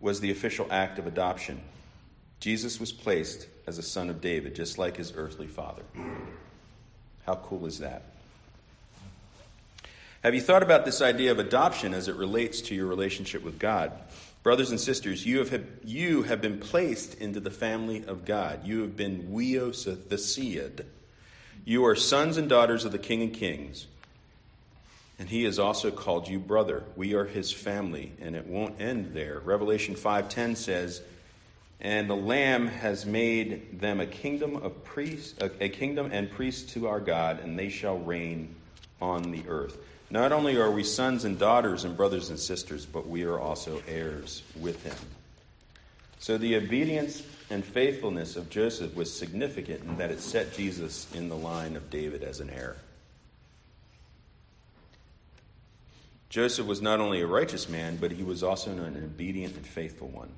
was 0.00 0.18
the 0.18 0.32
official 0.32 0.66
act 0.68 0.98
of 0.98 1.06
adoption. 1.06 1.60
Jesus 2.40 2.80
was 2.80 2.90
placed 2.90 3.46
as 3.68 3.78
a 3.78 3.84
son 3.84 4.10
of 4.10 4.20
David, 4.20 4.56
just 4.56 4.78
like 4.78 4.96
his 4.96 5.12
earthly 5.14 5.46
father. 5.46 5.84
How 7.24 7.36
cool 7.36 7.66
is 7.66 7.78
that? 7.78 8.02
Have 10.24 10.34
you 10.34 10.40
thought 10.40 10.64
about 10.64 10.84
this 10.84 11.00
idea 11.00 11.30
of 11.30 11.38
adoption 11.38 11.94
as 11.94 12.08
it 12.08 12.16
relates 12.16 12.60
to 12.62 12.74
your 12.74 12.86
relationship 12.86 13.44
with 13.44 13.58
God? 13.58 13.92
Brothers 14.42 14.70
and 14.70 14.80
sisters, 14.80 15.24
you 15.24 15.44
have, 15.44 15.64
you 15.84 16.24
have 16.24 16.40
been 16.40 16.58
placed 16.58 17.14
into 17.14 17.38
the 17.38 17.50
family 17.50 18.04
of 18.04 18.24
God. 18.24 18.66
You 18.66 18.80
have 18.80 18.96
been 18.96 19.30
weothesied. 19.30 20.84
You 21.64 21.84
are 21.86 21.94
sons 21.94 22.36
and 22.36 22.48
daughters 22.48 22.84
of 22.84 22.90
the 22.90 22.98
King 22.98 23.22
of 23.22 23.32
Kings. 23.32 23.86
And 25.20 25.28
he 25.28 25.44
has 25.44 25.58
also 25.58 25.90
called 25.90 26.26
you 26.26 26.40
brother. 26.40 26.82
We 26.96 27.14
are 27.14 27.24
his 27.24 27.52
family, 27.52 28.12
and 28.20 28.34
it 28.34 28.46
won't 28.46 28.80
end 28.80 29.14
there. 29.14 29.40
Revelation 29.40 29.94
5:10 29.94 30.56
says, 30.56 31.02
and 31.80 32.10
the 32.10 32.16
lamb 32.16 32.66
has 32.66 33.06
made 33.06 33.80
them 33.80 34.00
a 34.00 34.06
kingdom 34.06 34.56
of 34.56 34.82
priests 34.82 35.34
a 35.40 35.68
kingdom 35.68 36.10
and 36.12 36.28
priests 36.28 36.72
to 36.72 36.88
our 36.88 36.98
god 36.98 37.38
and 37.38 37.56
they 37.56 37.68
shall 37.68 37.98
reign 37.98 38.52
on 39.00 39.30
the 39.30 39.44
earth 39.46 39.78
Not 40.10 40.32
only 40.32 40.56
are 40.56 40.70
we 40.70 40.84
sons 40.84 41.24
and 41.24 41.38
daughters 41.38 41.84
and 41.84 41.96
brothers 41.96 42.30
and 42.30 42.38
sisters, 42.38 42.86
but 42.86 43.06
we 43.06 43.24
are 43.24 43.38
also 43.38 43.82
heirs 43.86 44.42
with 44.58 44.82
him. 44.82 44.96
So 46.18 46.38
the 46.38 46.56
obedience 46.56 47.22
and 47.50 47.64
faithfulness 47.64 48.36
of 48.36 48.50
Joseph 48.50 48.94
was 48.94 49.14
significant 49.14 49.82
in 49.82 49.98
that 49.98 50.10
it 50.10 50.20
set 50.20 50.54
Jesus 50.54 51.06
in 51.14 51.28
the 51.28 51.36
line 51.36 51.76
of 51.76 51.90
David 51.90 52.22
as 52.22 52.40
an 52.40 52.50
heir. 52.50 52.76
Joseph 56.30 56.66
was 56.66 56.82
not 56.82 57.00
only 57.00 57.20
a 57.20 57.26
righteous 57.26 57.68
man, 57.68 57.96
but 57.96 58.12
he 58.12 58.22
was 58.22 58.42
also 58.42 58.70
an 58.70 59.02
obedient 59.02 59.56
and 59.56 59.66
faithful 59.66 60.08
one. 60.08 60.30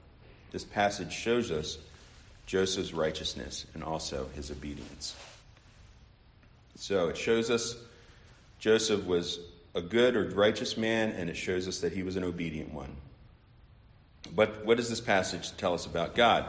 This 0.53 0.65
passage 0.65 1.13
shows 1.13 1.51
us 1.51 1.79
Joseph's 2.47 2.93
righteousness 2.93 3.67
and 3.75 3.83
also 3.83 4.29
his 4.35 4.51
obedience. 4.51 5.17
So 6.77 7.09
it 7.09 7.17
shows 7.17 7.51
us 7.51 7.77
Joseph 8.59 9.05
was 9.05 9.41
a 9.75 9.81
good 9.81 10.17
or 10.17 10.29
righteous 10.31 10.77
man, 10.77 11.11
and 11.11 11.31
it 11.31 11.37
shows 11.37 11.69
us 11.69 11.81
that 11.81 11.93
he 11.93 12.03
was 12.03 12.17
an 12.17 12.25
obedient 12.25 12.73
one. 12.73 12.97
But 14.35 14.65
what 14.65 14.77
does 14.77 14.89
this 14.89 15.01
passage 15.01 15.57
tell 15.57 15.75
us 15.75 15.87
about 15.87 16.15
God? 16.15 16.47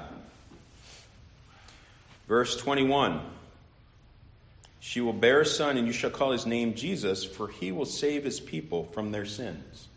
Verse 2.27 2.55
21 2.55 3.21
She 4.79 5.01
will 5.01 5.13
bear 5.13 5.41
a 5.41 5.45
son, 5.45 5.77
and 5.77 5.87
you 5.87 5.93
shall 5.93 6.09
call 6.09 6.31
his 6.31 6.45
name 6.45 6.75
Jesus, 6.75 7.23
for 7.23 7.47
he 7.47 7.71
will 7.71 7.85
save 7.85 8.23
his 8.23 8.39
people 8.39 8.85
from 8.93 9.11
their 9.11 9.25
sins. 9.25 9.87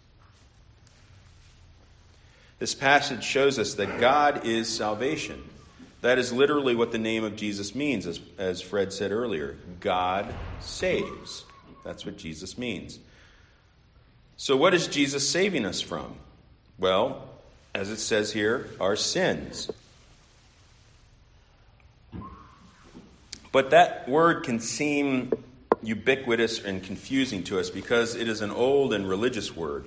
This 2.59 2.75
passage 2.75 3.25
shows 3.25 3.59
us 3.59 3.75
that 3.75 4.01
God 4.01 4.47
is 4.47 4.69
salvation. 4.69 5.43
That 6.03 6.19
is 6.19 6.33
literally 6.33 6.75
what 6.75 6.93
the 6.93 6.99
name 6.99 7.25
of 7.25 7.35
Jesus 7.35 7.75
means, 7.75 8.07
as, 8.07 8.21
as 8.37 8.61
Fred 8.61 8.93
said 8.93 9.11
earlier. 9.11 9.57
God 9.81 10.33
saves. 10.61 11.45
That's 11.83 12.05
what 12.05 12.17
Jesus 12.17 12.59
means. 12.59 12.99
So, 14.37 14.57
what 14.57 14.75
is 14.75 14.88
Jesus 14.88 15.29
saving 15.29 15.64
us 15.64 15.81
from? 15.81 16.16
Well, 16.79 17.29
as 17.75 17.90
it 17.90 17.99
says 17.99 18.33
here, 18.33 18.68
our 18.81 18.97
sins. 18.97 19.70
But 23.53 23.70
that 23.70 24.09
word 24.09 24.44
can 24.44 24.59
seem 24.59 25.33
ubiquitous 25.83 26.59
and 26.59 26.83
confusing 26.83 27.44
to 27.44 27.61
us 27.61 27.70
because 27.70 28.16
it 28.16 28.29
is 28.29 28.40
an 28.40 28.51
old 28.51 28.92
and 28.92 29.09
religious 29.09 29.55
word. 29.55 29.85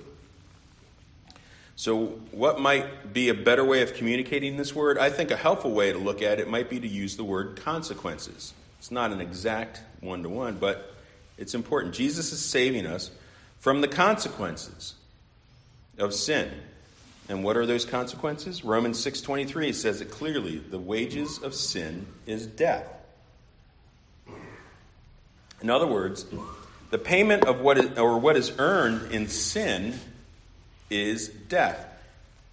So, 1.76 2.06
what 2.32 2.58
might 2.58 3.12
be 3.12 3.28
a 3.28 3.34
better 3.34 3.64
way 3.64 3.82
of 3.82 3.94
communicating 3.94 4.56
this 4.56 4.74
word? 4.74 4.98
I 4.98 5.10
think 5.10 5.30
a 5.30 5.36
helpful 5.36 5.72
way 5.72 5.92
to 5.92 5.98
look 5.98 6.22
at 6.22 6.40
it 6.40 6.48
might 6.48 6.70
be 6.70 6.80
to 6.80 6.88
use 6.88 7.16
the 7.16 7.24
word 7.24 7.60
consequences. 7.62 8.54
It's 8.78 8.90
not 8.90 9.12
an 9.12 9.20
exact 9.20 9.80
one 10.00 10.22
to 10.22 10.28
one, 10.28 10.56
but 10.56 10.94
it's 11.36 11.54
important. 11.54 11.94
Jesus 11.94 12.32
is 12.32 12.44
saving 12.44 12.86
us 12.86 13.10
from 13.58 13.80
the 13.80 13.88
consequences 13.88 14.94
of 15.98 16.14
sin. 16.14 16.50
And 17.28 17.44
what 17.44 17.56
are 17.56 17.66
those 17.66 17.84
consequences? 17.84 18.64
Romans 18.64 18.98
6:23 18.98 19.72
says 19.72 20.00
it 20.00 20.10
clearly, 20.10 20.58
the 20.58 20.78
wages 20.78 21.38
of 21.38 21.54
sin 21.54 22.06
is 22.26 22.46
death. 22.46 22.86
In 25.60 25.70
other 25.70 25.86
words, 25.86 26.24
the 26.90 26.98
payment 26.98 27.44
of 27.44 27.60
what 27.60 27.78
is, 27.78 27.98
or 27.98 28.18
what 28.18 28.36
is 28.36 28.52
earned 28.58 29.12
in 29.12 29.28
sin 29.28 29.98
is 30.88 31.28
death. 31.28 31.84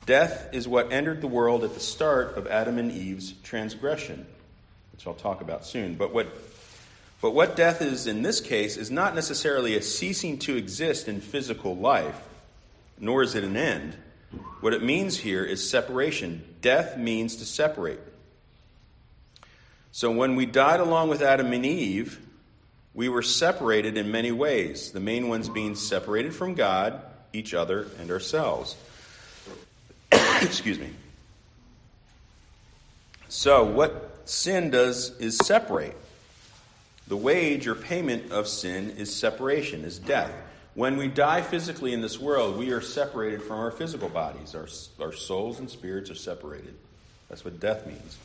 Death 0.06 0.50
is 0.54 0.68
what 0.68 0.92
entered 0.92 1.22
the 1.22 1.28
world 1.28 1.64
at 1.64 1.74
the 1.74 1.80
start 1.80 2.38
of 2.38 2.48
Adam 2.48 2.78
and 2.78 2.92
Eve's 2.92 3.34
transgression, 3.44 4.26
which 4.92 5.08
I'll 5.08 5.14
talk 5.14 5.42
about 5.42 5.66
soon. 5.66 5.96
But 5.96 6.14
what 6.14 6.28
but 7.26 7.34
what 7.34 7.56
death 7.56 7.82
is 7.82 8.06
in 8.06 8.22
this 8.22 8.40
case 8.40 8.78
is 8.78 8.92
not 8.92 9.16
necessarily 9.16 9.76
a 9.76 9.82
ceasing 9.82 10.38
to 10.38 10.56
exist 10.56 11.08
in 11.08 11.22
physical 11.22 11.76
life, 11.76 12.22
nor 13.00 13.24
is 13.24 13.34
it 13.34 13.44
an 13.44 13.58
end. 13.58 13.96
What 14.62 14.76
it 14.76 14.84
means 14.84 15.18
here 15.18 15.44
is 15.44 15.68
separation. 15.68 16.46
Death 16.62 17.00
means 17.00 17.38
to 17.38 17.46
separate. 17.46 18.00
So 19.92 20.12
when 20.12 20.36
we 20.36 20.46
died 20.46 20.80
along 20.80 21.10
with 21.10 21.24
Adam 21.24 21.52
and 21.52 21.66
Eve, 21.66 22.20
we 22.94 23.10
were 23.10 23.24
separated 23.24 23.98
in 23.98 24.12
many 24.12 24.32
ways, 24.32 24.92
the 24.92 25.00
main 25.00 25.28
ones 25.28 25.50
being 25.50 25.74
separated 25.74 26.36
from 26.36 26.54
God, 26.54 27.02
each 27.34 27.56
other, 27.56 27.88
and 28.00 28.12
ourselves. 28.12 28.76
Excuse 30.12 30.78
me. 30.78 30.92
So, 33.30 33.64
what 33.64 34.22
sin 34.26 34.70
does 34.70 35.18
is 35.18 35.40
separate. 35.40 35.98
The 37.08 37.18
wage 37.18 37.68
or 37.68 37.76
payment 37.76 38.32
of 38.32 38.48
sin 38.48 38.92
is 38.92 39.16
separation, 39.16 39.84
is 39.84 40.00
death. 40.00 40.32
When 40.74 40.98
we 40.98 41.08
die 41.08 41.42
physically 41.42 41.94
in 41.94 42.02
this 42.02 42.20
world, 42.20 42.58
we 42.58 42.72
are 42.72 42.82
separated 42.82 43.44
from 43.44 43.60
our 43.60 43.72
physical 43.72 44.10
bodies. 44.10 44.56
Our, 44.56 44.68
our 45.06 45.14
souls 45.14 45.60
and 45.60 45.70
spirits 45.70 46.10
are 46.10 46.16
separated. 46.16 46.76
That's 47.30 47.46
what 47.46 47.60
death 47.60 47.86
means. 47.86 48.18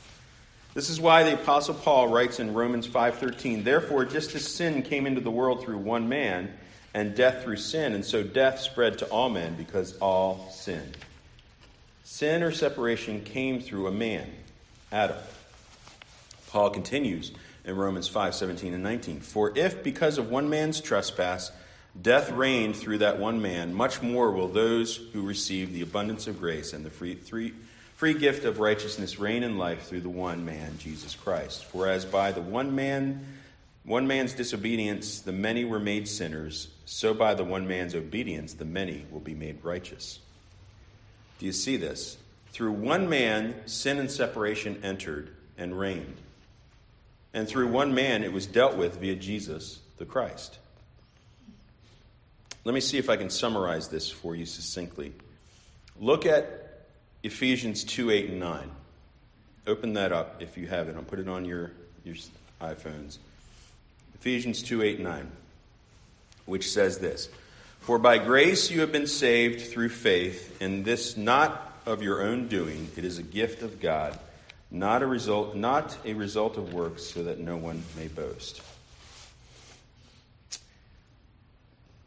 This 0.73 0.89
is 0.89 1.01
why 1.01 1.25
the 1.25 1.35
apostle 1.35 1.75
Paul 1.75 2.09
writes 2.09 2.39
in 2.39 2.55
Romans 2.55 2.87
5:13, 2.87 3.65
"Therefore 3.65 4.05
just 4.05 4.35
as 4.35 4.47
sin 4.47 4.83
came 4.83 5.07
into 5.07 5.21
the 5.21 5.31
world 5.31 5.63
through 5.63 5.79
one 5.79 6.09
man, 6.09 6.57
and 6.95 7.15
death 7.15 7.43
through 7.43 7.57
sin, 7.57 7.93
and 7.93 8.05
so 8.05 8.23
death 8.23 8.61
spread 8.61 8.99
to 8.99 9.07
all 9.07 9.29
men 9.29 9.57
because 9.57 9.97
all 9.99 10.51
sinned." 10.53 10.97
Sin 12.05 12.43
or 12.43 12.53
separation 12.53 13.25
came 13.25 13.61
through 13.61 13.87
a 13.89 13.93
man, 13.93 14.31
Adam. 14.93 15.17
Paul 16.49 16.71
continues, 16.71 17.33
in 17.71 17.77
Romans 17.77 18.09
5 18.09 18.35
17 18.35 18.75
and 18.75 18.83
19. 18.83 19.21
For 19.21 19.57
if, 19.57 19.83
because 19.83 20.19
of 20.19 20.29
one 20.29 20.51
man's 20.51 20.81
trespass, 20.81 21.51
death 22.01 22.31
reigned 22.31 22.77
through 22.77 22.99
that 22.99 23.19
one 23.19 23.41
man, 23.41 23.73
much 23.73 24.03
more 24.03 24.31
will 24.33 24.49
those 24.49 24.97
who 24.97 25.23
receive 25.23 25.73
the 25.73 25.83
abundance 25.83 26.27
of 26.27 26.39
grace 26.39 26.73
and 26.73 26.85
the 26.85 26.91
free, 26.91 27.15
free, 27.15 27.55
free 27.97 28.15
gift 28.15 28.45
of 28.45 28.59
righteousness 28.59 29.19
reign 29.19 29.43
in 29.43 29.57
life 29.57 29.85
through 29.87 30.01
the 30.01 30.11
one 30.11 30.45
man, 30.45 30.77
Jesus 30.79 31.15
Christ. 31.15 31.65
For 31.65 31.89
as 31.89 32.05
by 32.05 32.33
the 32.33 32.43
one 32.43 32.75
man, 32.75 33.25
one 33.85 34.07
man's 34.07 34.35
disobedience, 34.35 35.21
the 35.21 35.33
many 35.33 35.65
were 35.65 35.81
made 35.81 36.07
sinners, 36.07 36.69
so 36.85 37.15
by 37.15 37.35
the 37.35 37.45
one 37.45 37.67
man's 37.67 37.95
obedience, 37.95 38.55
the 38.55 38.65
many 38.65 39.07
will 39.11 39.21
be 39.21 39.35
made 39.35 39.65
righteous. 39.65 40.19
Do 41.39 41.47
you 41.47 41.53
see 41.53 41.77
this? 41.77 42.19
Through 42.53 42.73
one 42.73 43.09
man, 43.09 43.55
sin 43.67 43.99
and 43.99 44.11
separation 44.11 44.81
entered 44.83 45.31
and 45.57 45.79
reigned. 45.79 46.17
And 47.33 47.47
through 47.47 47.69
one 47.69 47.95
man, 47.95 48.25
it 48.25 48.33
was 48.33 48.47
dealt 48.47 48.77
with 48.77 48.99
via 48.99 49.15
Jesus, 49.15 49.81
the 49.99 50.05
Christ. 50.05 50.59
Let 52.65 52.75
me 52.75 52.81
see 52.81 52.99
if 52.99 53.09
I 53.09 53.17
can 53.17 53.31
summarize 53.31 53.89
this 53.89 54.11
for 54.11 54.35
you 54.35 54.47
succinctly. 54.47 55.13
Look 55.99 56.27
at 56.27 56.87
Ephesians 57.23 57.85
2 57.85 58.11
8 58.11 58.31
and 58.31 58.41
9. 58.41 58.71
Open 59.67 59.93
that 59.95 60.13
up 60.13 60.43
if 60.43 60.57
you 60.57 60.67
have 60.67 60.89
it. 60.89 60.97
I'll 60.97 61.03
put 61.03 61.19
it 61.19 61.29
on 61.29 61.45
your, 61.45 61.71
your 62.05 62.17
iPhones. 62.61 63.19
Ephesians 64.15 64.63
2 64.63 64.83
8 64.83 64.97
and 64.97 65.05
9, 65.05 65.31
which 66.47 66.71
says 66.71 66.99
this 66.99 67.29
For 67.79 67.99
by 67.99 68.19
grace 68.19 68.71
you 68.71 68.81
have 68.81 68.93
been 68.93 69.07
saved 69.07 69.71
through 69.71 69.91
faith, 69.91 70.61
and 70.61 70.85
this 70.85 71.17
not 71.17 71.79
of 71.87 72.03
your 72.03 72.23
own 72.23 72.49
doing, 72.49 72.91
it 72.97 73.05
is 73.05 73.19
a 73.19 73.23
gift 73.23 73.63
of 73.63 73.81
God 73.81 74.19
not 74.71 75.03
a 75.03 75.07
result, 75.07 75.57
not 75.57 75.97
a 76.05 76.15
result 76.15 76.57
of 76.57 76.73
works, 76.73 77.03
so 77.03 77.25
that 77.25 77.39
no 77.39 77.57
one 77.57 77.83
may 77.97 78.09
boast. 78.09 78.63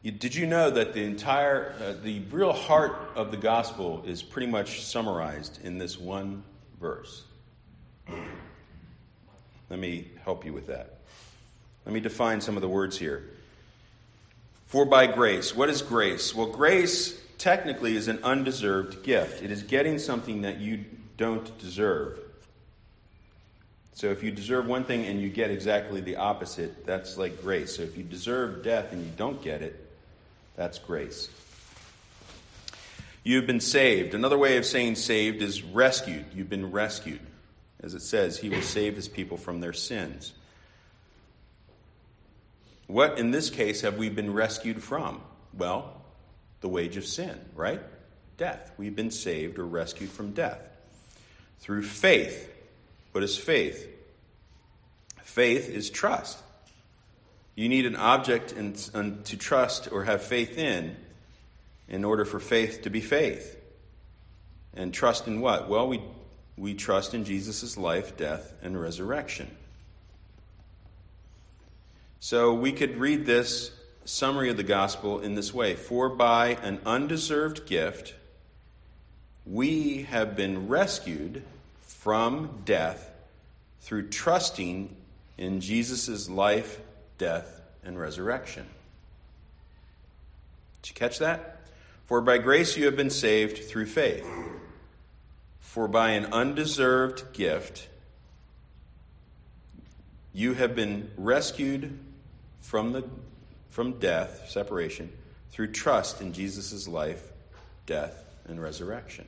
Did 0.04 0.36
you 0.36 0.46
know 0.48 0.70
that 0.70 0.94
the 0.94 1.04
entire, 1.04 1.74
uh, 1.82 1.94
the 2.04 2.20
real 2.30 2.52
heart 2.52 3.12
of 3.16 3.32
the 3.32 3.38
gospel 3.38 4.04
is 4.06 4.22
pretty 4.22 4.48
much 4.48 4.84
summarized 4.84 5.64
in 5.64 5.78
this 5.78 5.98
one 5.98 6.44
verse? 6.80 7.24
Let 9.70 9.80
me 9.80 10.10
help 10.26 10.46
you 10.46 10.52
with 10.52 10.68
that. 10.68 11.00
Let 11.86 11.94
me 11.94 12.02
define 12.02 12.42
some 12.42 12.58
of 12.58 12.62
the 12.62 12.68
words 12.68 12.98
here. 12.98 13.30
For 14.68 14.86
by 14.86 15.08
grace, 15.08 15.56
what 15.56 15.70
is 15.70 15.82
grace? 15.82 16.36
Well, 16.36 16.48
grace 16.48 17.18
technically 17.38 17.96
is 17.96 18.10
an 18.10 18.20
undeserved 18.24 19.04
gift. 19.04 19.42
It 19.42 19.52
is 19.52 19.64
getting 19.64 20.00
something 20.00 20.42
that 20.42 20.60
you 20.60 20.84
don't 21.16 21.58
deserve. 21.60 22.20
So 23.96 24.08
if 24.08 24.24
you 24.24 24.32
deserve 24.32 24.66
one 24.66 24.86
thing 24.86 25.06
and 25.06 25.22
you 25.22 25.30
get 25.30 25.52
exactly 25.52 26.02
the 26.02 26.16
opposite, 26.16 26.86
that's 26.86 27.18
like 27.18 27.42
grace. 27.42 27.76
So 27.76 27.84
if 27.84 27.98
you 27.98 28.04
deserve 28.04 28.64
death 28.64 28.92
and 28.92 29.04
you 29.04 29.12
don't 29.16 29.42
get 29.42 29.62
it, 29.62 29.80
that's 30.56 30.80
grace. 30.80 31.30
You've 33.24 33.48
been 33.48 33.62
saved. 33.62 34.14
Another 34.14 34.38
way 34.38 34.58
of 34.58 34.66
saying 34.66 34.96
saved 34.96 35.42
is 35.42 35.64
rescued. 35.64 36.26
You've 36.36 36.50
been 36.50 36.72
rescued. 36.72 37.22
As 37.82 37.94
it 37.94 38.02
says, 38.02 38.38
he 38.38 38.50
will 38.50 38.62
save 38.62 38.96
his 38.96 39.08
people 39.08 39.38
from 39.38 39.60
their 39.60 39.74
sins. 39.74 40.34
What, 42.88 43.18
in 43.18 43.32
this 43.32 43.50
case, 43.50 43.82
have 43.82 43.98
we 43.98 44.10
been 44.10 44.34
rescued 44.34 44.84
from? 44.84 45.22
Well, 45.54 46.02
the 46.62 46.68
wage 46.70 46.98
of 46.98 47.06
sin, 47.06 47.40
right? 47.56 47.82
Death. 48.38 48.72
We've 48.78 48.96
been 48.96 49.12
saved 49.12 49.60
or 49.60 49.66
rescued 49.66 50.10
from 50.10 50.32
death. 50.32 50.60
Through 51.60 51.84
faith, 51.84 52.53
what 53.14 53.24
is 53.24 53.38
faith? 53.38 53.88
Faith 55.22 55.70
is 55.70 55.90
trust. 55.90 56.40
You 57.56 57.70
need 57.70 57.86
an 57.86 57.96
object 57.96 58.52
in, 58.52 58.76
in, 58.94 59.24
to 59.24 59.38
trust 59.38 59.92
or 59.92 60.04
have 60.04 60.22
faith 60.24 60.58
in 60.58 60.96
in 61.88 62.04
order 62.04 62.26
for 62.26 62.40
faith 62.40 62.82
to 62.84 62.90
be 62.90 63.02
faith. 63.02 63.56
And 64.74 64.94
trust 64.94 65.28
in 65.28 65.42
what? 65.42 65.70
Well, 65.70 65.88
we, 65.88 66.02
we 66.58 66.74
trust 66.74 67.14
in 67.14 67.24
Jesus' 67.24 67.78
life, 67.78 68.18
death, 68.18 68.54
and 68.64 68.80
resurrection. 68.80 69.56
So 72.20 72.54
we 72.54 72.72
could 72.72 72.98
read 72.98 73.26
this 73.26 73.72
summary 74.06 74.50
of 74.50 74.58
the 74.58 74.64
gospel 74.64 75.20
in 75.20 75.36
this 75.36 75.54
way 75.54 75.76
For 75.76 76.10
by 76.10 76.58
an 76.64 76.80
undeserved 76.86 77.68
gift, 77.68 78.16
we 79.46 80.04
have 80.04 80.36
been 80.36 80.68
rescued 80.68 81.44
from 82.04 82.50
death 82.66 83.10
through 83.80 84.10
trusting 84.10 84.94
in 85.38 85.62
Jesus' 85.62 86.30
life, 86.30 86.82
death, 87.18 87.62
and 87.82 87.98
resurrection. 87.98 88.66
Did 90.82 90.90
you 90.90 90.96
catch 90.96 91.20
that? 91.20 91.62
For 92.08 92.20
by 92.20 92.40
grace 92.40 92.76
you 92.76 92.88
have 92.88 92.98
been 92.98 93.10
saved 93.10 93.70
through 93.70 93.86
faith. 93.86 94.28
For 95.62 95.88
by 95.88 96.10
an 96.10 96.26
undeserved 96.34 97.32
gift, 97.32 97.88
you 100.34 100.56
have 100.56 100.76
been 100.76 101.10
rescued 101.16 101.98
from, 102.60 102.92
the, 102.92 103.06
from 103.70 103.94
death, 104.00 104.50
separation, 104.50 105.10
through 105.52 105.72
trust 105.72 106.20
in 106.20 106.34
Jesus' 106.34 106.86
life, 106.86 107.32
death, 107.86 108.26
and 108.46 108.62
resurrection. 108.62 109.26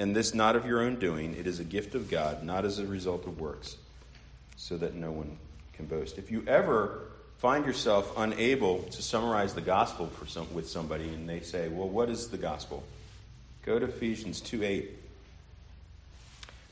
And 0.00 0.16
this 0.16 0.32
not 0.32 0.56
of 0.56 0.64
your 0.64 0.80
own 0.80 0.98
doing, 0.98 1.36
it 1.36 1.46
is 1.46 1.60
a 1.60 1.64
gift 1.64 1.94
of 1.94 2.10
God, 2.10 2.42
not 2.42 2.64
as 2.64 2.78
a 2.78 2.86
result 2.86 3.26
of 3.26 3.38
works, 3.38 3.76
so 4.56 4.78
that 4.78 4.94
no 4.94 5.10
one 5.10 5.36
can 5.74 5.84
boast. 5.84 6.16
If 6.16 6.30
you 6.30 6.42
ever 6.46 7.02
find 7.36 7.66
yourself 7.66 8.10
unable 8.16 8.84
to 8.84 9.02
summarize 9.02 9.52
the 9.52 9.60
gospel 9.60 10.06
for 10.06 10.24
some, 10.24 10.54
with 10.54 10.66
somebody 10.70 11.10
and 11.10 11.28
they 11.28 11.40
say, 11.40 11.68
Well, 11.68 11.86
what 11.86 12.08
is 12.08 12.28
the 12.28 12.38
gospel? 12.38 12.82
Go 13.66 13.78
to 13.78 13.84
Ephesians 13.84 14.40
2 14.40 14.64
8. 14.64 14.90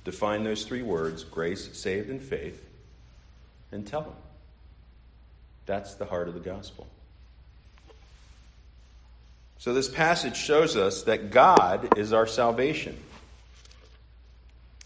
Define 0.06 0.42
those 0.42 0.64
three 0.64 0.80
words 0.80 1.22
grace, 1.22 1.68
saved, 1.76 2.08
and 2.08 2.22
faith, 2.22 2.66
and 3.72 3.86
tell 3.86 4.00
them. 4.00 4.16
That's 5.66 5.96
the 5.96 6.06
heart 6.06 6.28
of 6.28 6.34
the 6.34 6.40
gospel. 6.40 6.86
So, 9.58 9.74
this 9.74 9.88
passage 9.88 10.38
shows 10.38 10.78
us 10.78 11.02
that 11.02 11.30
God 11.30 11.98
is 11.98 12.14
our 12.14 12.26
salvation. 12.26 12.96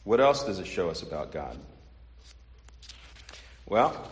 What 0.04 0.20
else 0.20 0.44
does 0.44 0.58
it 0.58 0.66
show 0.66 0.90
us 0.90 1.02
about 1.02 1.30
God? 1.30 1.56
Well, 3.66 4.10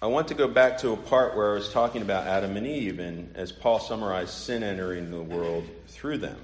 I 0.00 0.06
want 0.06 0.28
to 0.28 0.34
go 0.34 0.46
back 0.46 0.78
to 0.78 0.90
a 0.92 0.96
part 0.96 1.36
where 1.36 1.50
I 1.50 1.54
was 1.54 1.68
talking 1.68 2.00
about 2.00 2.26
Adam 2.26 2.56
and 2.56 2.66
Eve, 2.66 3.00
and 3.00 3.36
as 3.36 3.50
Paul 3.50 3.80
summarized 3.80 4.30
sin 4.30 4.62
entering 4.62 5.10
the 5.10 5.20
world 5.20 5.64
through 5.88 6.18
them. 6.18 6.38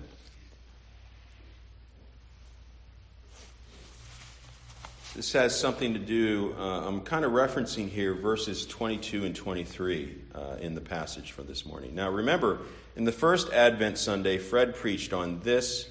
This 5.15 5.33
has 5.33 5.59
something 5.59 5.95
to 5.95 5.99
do, 5.99 6.55
uh, 6.59 6.87
I'm 6.87 7.01
kind 7.01 7.25
of 7.25 7.33
referencing 7.33 7.89
here 7.89 8.15
verses 8.15 8.67
22 8.67 9.25
and 9.25 9.35
23 9.35 10.17
uh, 10.35 10.57
in 10.61 10.75
the 10.75 10.81
passage 10.81 11.33
for 11.33 11.43
this 11.43 11.67
morning. 11.67 11.95
Now, 11.95 12.11
remember, 12.11 12.61
in 12.95 13.05
the 13.05 13.13
first 13.13 13.53
Advent 13.53 13.99
Sunday, 13.99 14.39
Fred 14.39 14.77
preached 14.77 15.13
on 15.13 15.41
this 15.41 15.89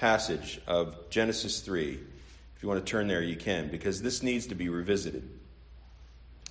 passage 0.00 0.58
of 0.66 1.10
Genesis 1.10 1.60
3. 1.60 1.92
If 2.56 2.62
you 2.62 2.68
want 2.70 2.84
to 2.84 2.90
turn 2.90 3.06
there, 3.06 3.22
you 3.22 3.36
can, 3.36 3.68
because 3.68 4.00
this 4.00 4.22
needs 4.22 4.46
to 4.46 4.54
be 4.54 4.70
revisited. 4.70 5.28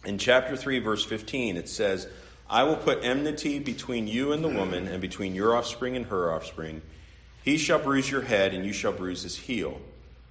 In 0.06 0.20
chapter 0.20 0.56
3, 0.56 0.78
verse 0.78 1.04
15, 1.04 1.58
it 1.58 1.68
says, 1.68 2.08
I 2.48 2.62
will 2.62 2.76
put 2.76 3.04
enmity 3.04 3.58
between 3.58 4.08
you 4.08 4.34
and 4.34 4.44
the 4.44 4.50
woman, 4.50 4.88
and 4.88 5.02
between 5.02 5.34
your 5.34 5.56
offspring 5.56 5.96
and 5.96 6.06
her 6.06 6.32
offspring. 6.32 6.84
He 7.44 7.58
shall 7.58 7.80
bruise 7.80 8.10
your 8.10 8.22
head, 8.22 8.54
and 8.54 8.64
you 8.64 8.72
shall 8.72 8.94
bruise 8.94 9.24
his 9.24 9.36
heel. 9.36 9.82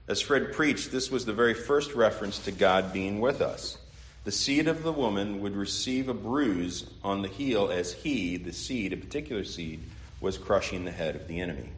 As 0.07 0.21
Fred 0.21 0.53
preached, 0.53 0.93
this 0.93 1.11
was 1.11 1.25
the 1.25 1.33
very 1.33 1.55
first 1.55 1.95
reference 1.95 2.39
to 2.41 2.53
God 2.53 2.93
being 2.93 3.19
with 3.19 3.41
us. 3.41 3.79
The 4.23 4.33
seed 4.33 4.69
of 4.69 4.85
the 4.85 4.93
woman 4.93 5.41
would 5.41 5.57
receive 5.57 6.09
a 6.09 6.15
bruise 6.15 6.89
on 7.03 7.23
the 7.23 7.29
heel 7.29 7.69
as 7.69 7.95
he, 7.95 8.37
the 8.37 8.53
seed, 8.53 8.93
a 8.93 8.97
particular 8.97 9.43
seed, 9.43 9.81
was 10.21 10.39
crushing 10.39 10.85
the 10.85 10.93
head 10.93 11.17
of 11.17 11.27
the 11.27 11.41
enemy. 11.41 11.71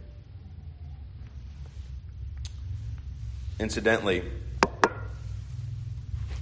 Incidentally, 3.61 4.23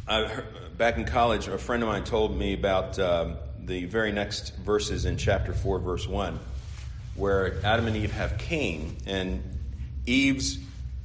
back 0.07 0.97
in 0.97 1.05
college, 1.05 1.49
a 1.49 1.59
friend 1.59 1.83
of 1.83 1.89
mine 1.89 2.05
told 2.05 2.39
me 2.39 2.55
about 2.55 2.97
um, 3.01 3.35
the 3.59 3.87
very 3.87 4.13
next 4.13 4.55
verses 4.59 5.05
in 5.05 5.17
chapter 5.17 5.53
4, 5.53 5.81
verse 5.81 6.07
1, 6.07 6.39
where 7.17 7.59
Adam 7.65 7.89
and 7.89 7.97
Eve 7.97 8.13
have 8.13 8.39
Cain, 8.39 8.99
and 9.05 9.43
Eve's 10.07 10.61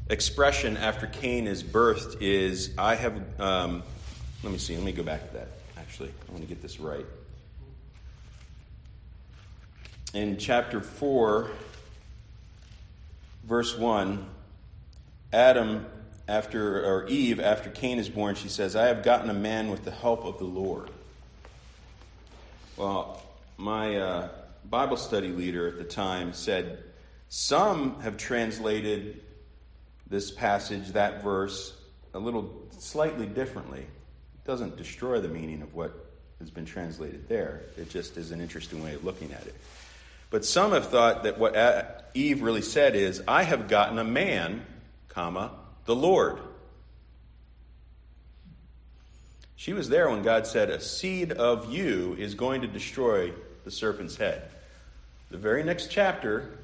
expression 0.07 0.77
after 0.77 1.07
Cain 1.07 1.47
is 1.47 1.63
birthed 1.63 2.21
is, 2.21 2.75
I 2.77 2.93
have, 2.93 3.39
um, 3.41 3.81
let 4.43 4.53
me 4.53 4.59
see, 4.59 4.75
let 4.75 4.85
me 4.85 4.91
go 4.91 5.01
back 5.01 5.27
to 5.29 5.33
that, 5.37 5.47
actually. 5.79 6.11
I 6.29 6.31
want 6.31 6.43
to 6.43 6.47
get 6.47 6.61
this 6.61 6.79
right. 6.79 7.07
In 10.13 10.37
chapter 10.37 10.79
4, 10.79 11.49
verse 13.45 13.75
1, 13.75 14.27
Adam, 15.33 15.87
after, 16.27 16.85
or 16.85 17.07
Eve, 17.07 17.39
after 17.39 17.69
Cain 17.69 17.99
is 17.99 18.09
born, 18.09 18.35
she 18.35 18.49
says, 18.49 18.75
I 18.75 18.87
have 18.87 19.03
gotten 19.03 19.29
a 19.29 19.33
man 19.33 19.69
with 19.69 19.83
the 19.83 19.91
help 19.91 20.23
of 20.25 20.37
the 20.37 20.45
Lord. 20.45 20.89
Well, 22.77 23.21
my 23.57 23.97
uh, 23.97 24.29
Bible 24.69 24.97
study 24.97 25.29
leader 25.29 25.67
at 25.67 25.77
the 25.77 25.83
time 25.83 26.33
said, 26.33 26.83
some 27.29 27.99
have 28.01 28.17
translated 28.17 29.21
this 30.07 30.31
passage, 30.31 30.89
that 30.89 31.23
verse, 31.23 31.75
a 32.13 32.19
little 32.19 32.67
slightly 32.77 33.25
differently. 33.25 33.81
It 33.81 34.45
doesn't 34.45 34.77
destroy 34.77 35.19
the 35.19 35.27
meaning 35.27 35.61
of 35.61 35.73
what 35.73 35.93
has 36.39 36.49
been 36.49 36.65
translated 36.65 37.27
there. 37.27 37.63
It 37.77 37.89
just 37.89 38.17
is 38.17 38.31
an 38.31 38.39
interesting 38.39 38.83
way 38.83 38.93
of 38.93 39.03
looking 39.03 39.33
at 39.33 39.45
it. 39.45 39.55
But 40.29 40.45
some 40.45 40.71
have 40.71 40.89
thought 40.89 41.23
that 41.23 41.37
what 41.37 42.09
Eve 42.13 42.41
really 42.41 42.61
said 42.61 42.95
is, 42.95 43.21
I 43.27 43.43
have 43.43 43.67
gotten 43.67 43.99
a 43.99 44.03
man, 44.03 44.65
comma, 45.09 45.51
the 45.85 45.95
Lord. 45.95 46.39
She 49.55 49.73
was 49.73 49.89
there 49.89 50.09
when 50.09 50.23
God 50.23 50.45
said, 50.45 50.69
A 50.69 50.81
seed 50.81 51.31
of 51.31 51.71
you 51.71 52.15
is 52.19 52.35
going 52.35 52.61
to 52.61 52.67
destroy 52.67 53.31
the 53.63 53.71
serpent's 53.71 54.17
head. 54.17 54.43
The 55.31 55.37
very 55.37 55.63
next 55.63 55.89
chapter, 55.89 56.57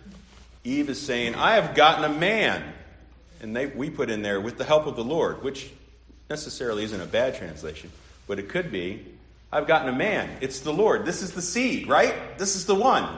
Eve 0.63 0.89
is 0.89 1.01
saying, 1.01 1.35
I 1.35 1.53
have 1.53 1.75
gotten 1.75 2.03
a 2.03 2.09
man 2.09 2.73
and 3.41 3.55
they, 3.55 3.67
we 3.67 3.89
put 3.89 4.09
in 4.09 4.21
there 4.21 4.41
with 4.41 4.57
the 4.57 4.65
help 4.65 4.85
of 4.85 4.95
the 4.95 5.03
Lord, 5.03 5.43
which 5.43 5.71
necessarily 6.29 6.83
isn't 6.83 6.99
a 7.01 7.05
bad 7.05 7.35
translation, 7.35 7.91
but 8.27 8.39
it 8.39 8.49
could 8.49 8.71
be 8.71 9.05
I've 9.51 9.65
gotten 9.65 9.89
a 9.89 9.97
man. 9.97 10.29
It's 10.41 10.59
the 10.59 10.71
Lord. 10.71 11.05
This 11.05 11.23
is 11.23 11.31
the 11.31 11.41
seed, 11.41 11.87
right? 11.87 12.37
This 12.37 12.55
is 12.55 12.67
the 12.67 12.75
one. 12.75 13.17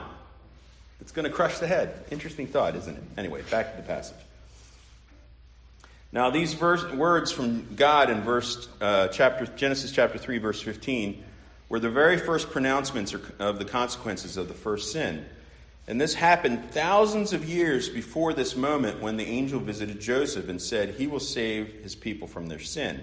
It's 1.02 1.12
going 1.12 1.26
to 1.26 1.30
crush 1.30 1.58
the 1.58 1.66
head. 1.66 2.06
Interesting 2.10 2.46
thought, 2.46 2.74
isn't 2.74 2.96
it? 2.96 3.02
Anyway, 3.18 3.42
back 3.50 3.72
to 3.72 3.76
the 3.76 3.86
passage. 3.86 4.16
Now, 6.12 6.28
these 6.28 6.52
verse, 6.52 6.84
words 6.92 7.32
from 7.32 7.74
God 7.74 8.10
in 8.10 8.20
verse 8.20 8.68
uh, 8.82 9.08
chapter 9.08 9.46
Genesis 9.46 9.90
chapter 9.90 10.18
three, 10.18 10.36
verse 10.36 10.60
fifteen, 10.60 11.24
were 11.70 11.80
the 11.80 11.88
very 11.88 12.18
first 12.18 12.50
pronouncements 12.50 13.14
of 13.38 13.58
the 13.58 13.64
consequences 13.64 14.36
of 14.36 14.48
the 14.48 14.54
first 14.54 14.92
sin. 14.92 15.24
And 15.88 15.98
this 15.98 16.14
happened 16.14 16.70
thousands 16.70 17.32
of 17.32 17.48
years 17.48 17.88
before 17.88 18.34
this 18.34 18.54
moment 18.54 19.00
when 19.00 19.16
the 19.16 19.24
angel 19.24 19.58
visited 19.58 20.00
Joseph 20.00 20.50
and 20.50 20.60
said, 20.60 20.96
He 20.96 21.06
will 21.06 21.18
save 21.18 21.82
his 21.82 21.94
people 21.94 22.28
from 22.28 22.46
their 22.46 22.60
sin. 22.60 23.02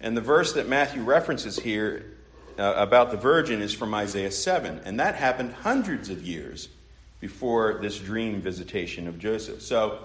And 0.00 0.16
the 0.16 0.22
verse 0.22 0.54
that 0.54 0.66
Matthew 0.66 1.02
references 1.02 1.58
here 1.58 2.16
uh, 2.58 2.72
about 2.76 3.10
the 3.10 3.16
virgin 3.18 3.60
is 3.60 3.74
from 3.74 3.92
Isaiah 3.94 4.30
7. 4.30 4.80
And 4.84 4.98
that 4.98 5.14
happened 5.14 5.52
hundreds 5.52 6.08
of 6.08 6.22
years 6.22 6.68
before 7.20 7.78
this 7.80 7.98
dream 7.98 8.40
visitation 8.40 9.06
of 9.06 9.18
Joseph. 9.18 9.60
So, 9.60 9.98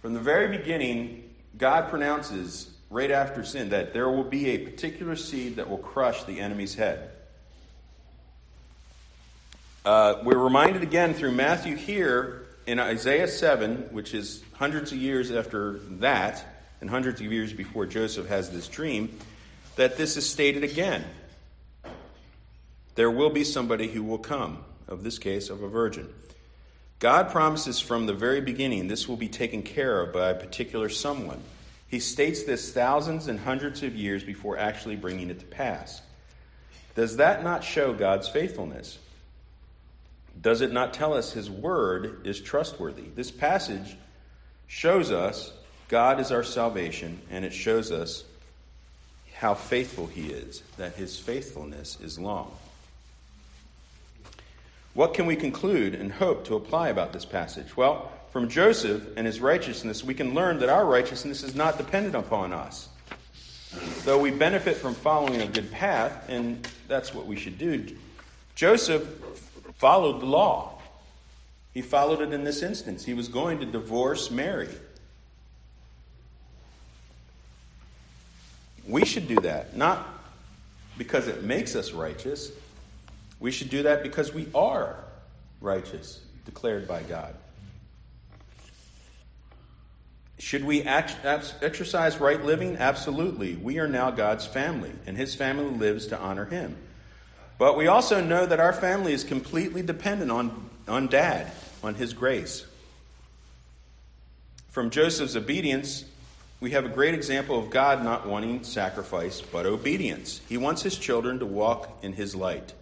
from 0.00 0.14
the 0.14 0.20
very 0.20 0.56
beginning, 0.56 1.29
God 1.56 1.90
pronounces 1.90 2.70
right 2.90 3.10
after 3.10 3.44
sin 3.44 3.70
that 3.70 3.92
there 3.92 4.08
will 4.08 4.24
be 4.24 4.48
a 4.50 4.58
particular 4.58 5.16
seed 5.16 5.56
that 5.56 5.68
will 5.70 5.78
crush 5.78 6.24
the 6.24 6.40
enemy's 6.40 6.74
head. 6.74 7.10
Uh, 9.84 10.20
we're 10.24 10.38
reminded 10.38 10.82
again 10.82 11.14
through 11.14 11.32
Matthew 11.32 11.76
here 11.76 12.46
in 12.66 12.78
Isaiah 12.78 13.28
7, 13.28 13.88
which 13.92 14.12
is 14.12 14.42
hundreds 14.52 14.92
of 14.92 14.98
years 14.98 15.30
after 15.30 15.78
that, 16.00 16.44
and 16.80 16.90
hundreds 16.90 17.20
of 17.20 17.32
years 17.32 17.52
before 17.52 17.86
Joseph 17.86 18.28
has 18.28 18.50
this 18.50 18.68
dream, 18.68 19.16
that 19.76 19.96
this 19.96 20.16
is 20.16 20.28
stated 20.28 20.64
again. 20.64 21.04
There 22.94 23.10
will 23.10 23.30
be 23.30 23.44
somebody 23.44 23.88
who 23.88 24.02
will 24.02 24.18
come, 24.18 24.58
of 24.86 25.02
this 25.02 25.18
case, 25.18 25.48
of 25.48 25.62
a 25.62 25.68
virgin. 25.68 26.08
God 27.00 27.30
promises 27.30 27.80
from 27.80 28.04
the 28.04 28.12
very 28.12 28.42
beginning 28.42 28.86
this 28.86 29.08
will 29.08 29.16
be 29.16 29.28
taken 29.28 29.62
care 29.62 30.02
of 30.02 30.12
by 30.12 30.30
a 30.30 30.34
particular 30.34 30.90
someone. 30.90 31.42
He 31.88 31.98
states 31.98 32.44
this 32.44 32.72
thousands 32.72 33.26
and 33.26 33.40
hundreds 33.40 33.82
of 33.82 33.96
years 33.96 34.22
before 34.22 34.58
actually 34.58 34.96
bringing 34.96 35.30
it 35.30 35.40
to 35.40 35.46
pass. 35.46 36.02
Does 36.94 37.16
that 37.16 37.42
not 37.42 37.64
show 37.64 37.94
God's 37.94 38.28
faithfulness? 38.28 38.98
Does 40.40 40.60
it 40.60 40.72
not 40.72 40.92
tell 40.92 41.14
us 41.14 41.32
his 41.32 41.50
word 41.50 42.26
is 42.26 42.38
trustworthy? 42.38 43.08
This 43.14 43.30
passage 43.30 43.96
shows 44.68 45.10
us 45.10 45.52
God 45.88 46.20
is 46.20 46.30
our 46.30 46.44
salvation, 46.44 47.20
and 47.30 47.44
it 47.44 47.52
shows 47.52 47.90
us 47.90 48.24
how 49.34 49.54
faithful 49.54 50.06
he 50.06 50.26
is, 50.26 50.62
that 50.76 50.94
his 50.94 51.18
faithfulness 51.18 51.98
is 52.00 52.18
long. 52.18 52.52
What 54.94 55.14
can 55.14 55.26
we 55.26 55.36
conclude 55.36 55.94
and 55.94 56.12
hope 56.12 56.44
to 56.46 56.56
apply 56.56 56.88
about 56.88 57.12
this 57.12 57.24
passage? 57.24 57.76
Well, 57.76 58.10
from 58.32 58.48
Joseph 58.48 59.02
and 59.16 59.26
his 59.26 59.40
righteousness, 59.40 60.04
we 60.04 60.14
can 60.14 60.34
learn 60.34 60.58
that 60.60 60.68
our 60.68 60.84
righteousness 60.84 61.42
is 61.42 61.54
not 61.54 61.78
dependent 61.78 62.14
upon 62.14 62.52
us. 62.52 62.88
Though 64.04 64.18
we 64.18 64.30
benefit 64.30 64.76
from 64.76 64.94
following 64.94 65.42
a 65.42 65.46
good 65.46 65.70
path, 65.70 66.28
and 66.28 66.66
that's 66.88 67.14
what 67.14 67.26
we 67.26 67.36
should 67.36 67.58
do, 67.58 67.86
Joseph 68.56 69.06
followed 69.78 70.20
the 70.20 70.26
law. 70.26 70.78
He 71.72 71.82
followed 71.82 72.20
it 72.20 72.32
in 72.32 72.42
this 72.42 72.62
instance. 72.62 73.04
He 73.04 73.14
was 73.14 73.28
going 73.28 73.60
to 73.60 73.66
divorce 73.66 74.30
Mary. 74.30 74.68
We 78.86 79.04
should 79.04 79.28
do 79.28 79.36
that, 79.36 79.76
not 79.76 80.06
because 80.98 81.28
it 81.28 81.44
makes 81.44 81.76
us 81.76 81.92
righteous. 81.92 82.50
We 83.40 83.50
should 83.50 83.70
do 83.70 83.84
that 83.84 84.02
because 84.02 84.32
we 84.32 84.48
are 84.54 85.02
righteous, 85.60 86.20
declared 86.44 86.86
by 86.86 87.02
God. 87.02 87.34
Should 90.38 90.64
we 90.64 90.82
act, 90.84 91.16
exercise 91.62 92.18
right 92.18 92.42
living? 92.42 92.76
Absolutely. 92.76 93.56
We 93.56 93.78
are 93.78 93.88
now 93.88 94.10
God's 94.10 94.46
family, 94.46 94.92
and 95.06 95.16
His 95.16 95.34
family 95.34 95.76
lives 95.76 96.06
to 96.08 96.18
honor 96.18 96.44
Him. 96.46 96.76
But 97.58 97.76
we 97.76 97.88
also 97.88 98.22
know 98.22 98.46
that 98.46 98.60
our 98.60 98.72
family 98.72 99.12
is 99.12 99.22
completely 99.22 99.82
dependent 99.82 100.30
on, 100.30 100.70
on 100.88 101.08
Dad, 101.08 101.52
on 101.82 101.94
His 101.94 102.14
grace. 102.14 102.64
From 104.68 104.88
Joseph's 104.88 105.36
obedience, 105.36 106.04
we 106.58 106.70
have 106.70 106.86
a 106.86 106.90
great 106.90 107.12
example 107.12 107.58
of 107.58 107.68
God 107.68 108.02
not 108.02 108.26
wanting 108.26 108.64
sacrifice, 108.64 109.42
but 109.42 109.66
obedience. 109.66 110.40
He 110.48 110.56
wants 110.56 110.82
His 110.82 110.96
children 110.96 111.38
to 111.40 111.46
walk 111.46 111.98
in 112.02 112.14
His 112.14 112.34
light. 112.34 112.72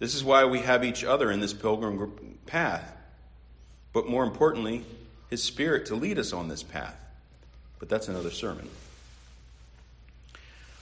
This 0.00 0.14
is 0.14 0.24
why 0.24 0.46
we 0.46 0.60
have 0.60 0.82
each 0.82 1.04
other 1.04 1.30
in 1.30 1.38
this 1.38 1.52
pilgrim 1.52 2.38
path. 2.46 2.96
But 3.92 4.08
more 4.08 4.24
importantly, 4.24 4.84
his 5.28 5.44
Spirit 5.44 5.86
to 5.86 5.94
lead 5.94 6.18
us 6.18 6.32
on 6.32 6.48
this 6.48 6.64
path. 6.64 6.96
But 7.78 7.88
that's 7.88 8.08
another 8.08 8.30
sermon. 8.30 8.68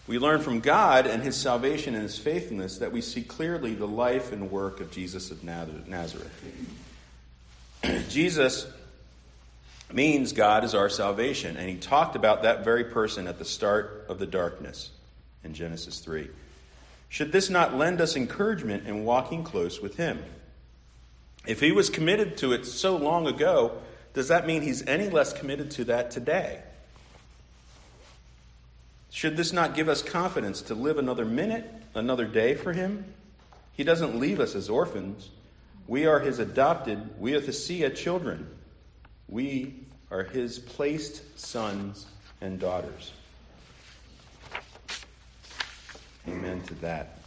We 0.07 0.19
learn 0.19 0.41
from 0.41 0.61
God 0.61 1.07
and 1.07 1.23
his 1.23 1.37
salvation 1.37 1.95
and 1.95 2.05
his 2.05 2.19
faithfulness 2.19 2.79
that 2.79 2.93
we 2.93 3.03
see 3.03 3.23
clearly 3.23 3.75
the 3.75 3.87
life 3.87 4.33
and 4.33 4.51
work 4.51 4.81
of 4.81 4.91
Jesus 4.91 5.31
of 5.31 5.45
Nazareth. 5.45 6.33
Jesus 8.09 8.67
means 9.93 10.33
God 10.33 10.65
is 10.65 10.75
our 10.75 10.89
salvation, 10.89 11.57
and 11.57 11.69
he 11.69 11.77
talked 11.77 12.17
about 12.17 12.43
that 12.43 12.65
very 12.65 12.85
person 12.85 13.27
at 13.27 13.39
the 13.39 13.45
start 13.45 14.07
of 14.09 14.19
the 14.19 14.27
darkness 14.27 14.91
in 15.45 15.55
Genesis 15.55 15.99
3. 16.01 16.29
Should 17.09 17.33
this 17.33 17.49
not 17.49 17.77
lend 17.77 18.01
us 18.01 18.17
encouragement 18.17 18.87
in 18.87 19.05
walking 19.05 19.45
close 19.45 19.81
with 19.81 19.97
him? 19.97 20.23
If 21.47 21.61
he 21.61 21.73
was 21.73 21.89
committed 21.89 22.37
to 22.39 22.53
it 22.53 22.67
so 22.67 22.97
long 22.97 23.27
ago, 23.27 23.79
does 24.13 24.29
that 24.29 24.47
mean 24.47 24.63
he's 24.63 24.87
any 24.87 25.09
less 25.09 25.33
committed 25.33 25.71
to 25.73 25.85
that 25.85 26.11
today? 26.11 26.63
Should 29.11 29.37
this 29.37 29.53
not 29.53 29.75
give 29.75 29.89
us 29.89 30.03
confidence 30.03 30.63
to 30.63 30.75
live 30.75 30.99
another 30.99 31.25
minute, 31.25 31.69
another 31.95 32.27
day 32.27 32.55
for 32.55 32.73
him? 32.73 33.05
He 33.73 33.85
doesn't 33.85 34.19
leave 34.19 34.41
us 34.41 34.55
as 34.55 34.69
orphans. 34.69 35.31
We 35.87 36.07
are 36.07 36.21
his 36.21 36.39
adopted, 36.39 37.19
we 37.19 37.35
are 37.35 37.41
huiothesia 37.41 37.97
children. 37.97 38.47
We 39.29 39.75
are 40.11 40.25
his 40.25 40.59
placed 40.59 41.39
sons 41.39 42.07
and 42.41 42.59
daughters. 42.59 43.13
Amen 46.29 46.61
to 46.67 46.75
that. 46.77 47.19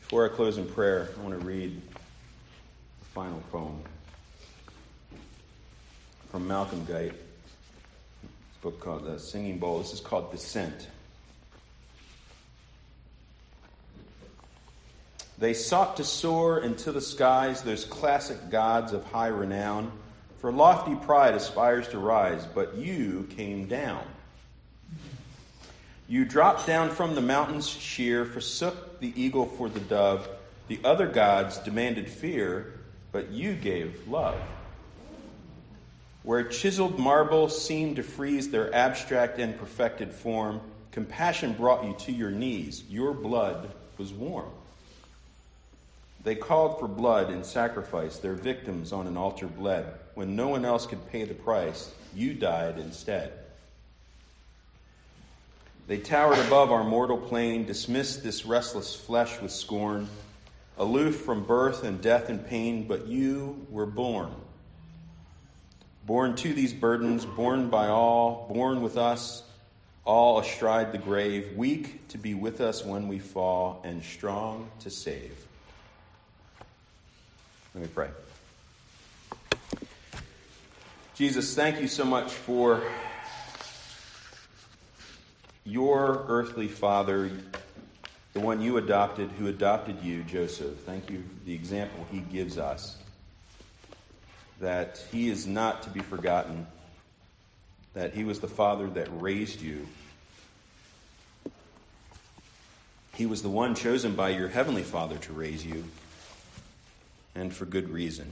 Before 0.00 0.26
I 0.26 0.28
close 0.28 0.58
in 0.58 0.66
prayer, 0.66 1.08
I 1.16 1.22
want 1.22 1.38
to 1.38 1.46
read 1.46 1.80
the 1.92 3.06
final 3.14 3.40
poem 3.52 3.80
from 6.32 6.48
Malcolm 6.48 6.84
Guite. 6.84 7.12
a 7.12 8.60
book 8.60 8.80
called 8.80 9.04
The 9.04 9.20
Singing 9.20 9.58
Bowl. 9.58 9.78
This 9.78 9.92
is 9.92 10.00
called 10.00 10.32
Descent. 10.32 10.88
They 15.38 15.54
sought 15.54 15.96
to 15.98 16.04
soar 16.04 16.58
into 16.58 16.90
the 16.90 17.00
skies, 17.00 17.62
those 17.62 17.84
classic 17.84 18.50
gods 18.50 18.92
of 18.92 19.04
high 19.04 19.28
renown. 19.28 19.92
For 20.38 20.50
lofty 20.50 20.96
pride 20.96 21.34
aspires 21.34 21.86
to 21.88 22.00
rise, 22.00 22.44
but 22.46 22.74
you 22.76 23.28
came 23.36 23.66
down. 23.66 24.04
You 26.10 26.24
dropped 26.24 26.66
down 26.66 26.88
from 26.88 27.14
the 27.14 27.20
mountains 27.20 27.68
sheer, 27.68 28.24
forsook 28.24 28.98
the 28.98 29.12
eagle 29.14 29.44
for 29.44 29.68
the 29.68 29.80
dove. 29.80 30.26
The 30.68 30.80
other 30.82 31.06
gods 31.06 31.58
demanded 31.58 32.08
fear, 32.08 32.72
but 33.12 33.30
you 33.30 33.52
gave 33.52 34.08
love. 34.08 34.40
Where 36.22 36.44
chiseled 36.44 36.98
marble 36.98 37.50
seemed 37.50 37.96
to 37.96 38.02
freeze 38.02 38.50
their 38.50 38.74
abstract 38.74 39.38
and 39.38 39.58
perfected 39.58 40.14
form, 40.14 40.62
compassion 40.92 41.52
brought 41.52 41.84
you 41.84 41.94
to 42.00 42.12
your 42.12 42.30
knees. 42.30 42.84
Your 42.88 43.12
blood 43.12 43.70
was 43.98 44.10
warm. 44.10 44.50
They 46.24 46.34
called 46.34 46.80
for 46.80 46.88
blood 46.88 47.28
and 47.28 47.44
sacrifice. 47.44 48.18
Their 48.18 48.34
victims 48.34 48.92
on 48.92 49.06
an 49.06 49.18
altar 49.18 49.46
bled. 49.46 49.92
When 50.14 50.36
no 50.36 50.48
one 50.48 50.64
else 50.64 50.86
could 50.86 51.06
pay 51.10 51.24
the 51.24 51.34
price, 51.34 51.92
you 52.14 52.32
died 52.32 52.78
instead. 52.78 53.32
They 55.88 55.96
towered 55.96 56.38
above 56.38 56.70
our 56.70 56.84
mortal 56.84 57.16
plane, 57.16 57.64
dismissed 57.64 58.22
this 58.22 58.44
restless 58.44 58.94
flesh 58.94 59.40
with 59.40 59.50
scorn 59.50 60.06
aloof 60.76 61.22
from 61.22 61.44
birth 61.44 61.82
and 61.82 62.00
death 62.00 62.28
and 62.28 62.46
pain, 62.46 62.86
but 62.86 63.06
you 63.06 63.66
were 63.70 63.86
born. 63.86 64.30
Born 66.06 66.36
to 66.36 66.52
these 66.52 66.74
burdens, 66.74 67.24
born 67.24 67.70
by 67.70 67.88
all, 67.88 68.50
born 68.52 68.82
with 68.82 68.98
us, 68.98 69.42
all 70.04 70.38
astride 70.38 70.92
the 70.92 70.98
grave, 70.98 71.56
weak 71.56 72.06
to 72.08 72.18
be 72.18 72.34
with 72.34 72.60
us 72.60 72.84
when 72.84 73.08
we 73.08 73.18
fall, 73.18 73.80
and 73.82 74.04
strong 74.04 74.70
to 74.80 74.90
save. 74.90 75.46
Let 77.74 77.82
me 77.82 77.88
pray. 77.94 78.10
Jesus, 81.14 81.54
thank 81.54 81.80
you 81.80 81.88
so 81.88 82.04
much 82.04 82.30
for 82.30 82.82
your 85.68 86.24
earthly 86.28 86.66
father, 86.66 87.30
the 88.32 88.40
one 88.40 88.62
you 88.62 88.78
adopted, 88.78 89.30
who 89.32 89.48
adopted 89.48 90.02
you, 90.02 90.22
Joseph. 90.22 90.78
Thank 90.86 91.10
you 91.10 91.18
for 91.18 91.44
the 91.44 91.54
example 91.54 92.06
he 92.10 92.20
gives 92.20 92.56
us. 92.56 92.96
That 94.60 95.04
he 95.12 95.28
is 95.28 95.46
not 95.46 95.82
to 95.82 95.90
be 95.90 96.00
forgotten, 96.00 96.66
that 97.92 98.14
he 98.14 98.24
was 98.24 98.40
the 98.40 98.48
father 98.48 98.88
that 98.90 99.08
raised 99.12 99.60
you. 99.60 99.86
He 103.14 103.26
was 103.26 103.42
the 103.42 103.50
one 103.50 103.74
chosen 103.74 104.14
by 104.14 104.30
your 104.30 104.48
heavenly 104.48 104.84
Father 104.84 105.18
to 105.18 105.32
raise 105.32 105.66
you, 105.66 105.84
and 107.34 107.52
for 107.52 107.66
good 107.66 107.90
reason. 107.90 108.30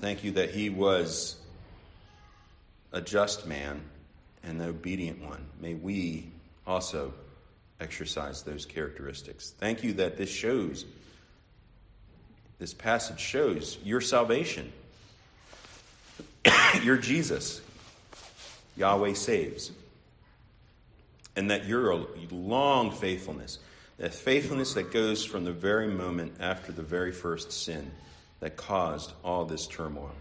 Thank 0.00 0.22
you 0.22 0.32
that 0.32 0.50
he 0.50 0.68
was 0.70 1.36
a 2.92 3.00
just 3.00 3.46
man 3.46 3.80
and 4.42 4.60
the 4.60 4.66
obedient 4.66 5.22
one. 5.22 5.46
May 5.60 5.74
we 5.74 6.30
also 6.66 7.12
exercise 7.80 8.42
those 8.42 8.64
characteristics. 8.64 9.54
Thank 9.58 9.82
you 9.82 9.92
that 9.94 10.16
this 10.16 10.30
shows, 10.30 10.84
this 12.58 12.74
passage 12.74 13.20
shows 13.20 13.78
your 13.84 14.00
salvation. 14.00 14.72
your 16.82 16.96
Jesus. 16.96 17.60
Yahweh 18.76 19.14
saves. 19.14 19.72
And 21.36 21.50
that 21.50 21.66
your 21.66 22.06
long 22.30 22.90
faithfulness, 22.90 23.58
that 23.98 24.14
faithfulness 24.14 24.74
that 24.74 24.92
goes 24.92 25.24
from 25.24 25.44
the 25.44 25.52
very 25.52 25.88
moment 25.88 26.34
after 26.40 26.72
the 26.72 26.82
very 26.82 27.12
first 27.12 27.52
sin 27.52 27.90
that 28.40 28.56
caused 28.56 29.12
all 29.24 29.44
this 29.44 29.66
turmoil. 29.66 30.14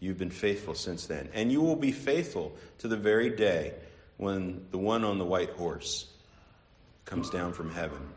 You've 0.00 0.18
been 0.18 0.30
faithful 0.30 0.74
since 0.74 1.06
then. 1.06 1.28
And 1.34 1.52
you 1.52 1.60
will 1.60 1.76
be 1.76 1.92
faithful 1.92 2.56
to 2.78 2.88
the 2.88 2.96
very 2.96 3.30
day 3.30 3.74
when 4.16 4.66
the 4.70 4.78
one 4.78 5.04
on 5.04 5.18
the 5.18 5.24
white 5.24 5.50
horse 5.50 6.06
comes 7.04 7.28
down 7.30 7.52
from 7.52 7.70
heaven 7.70 8.08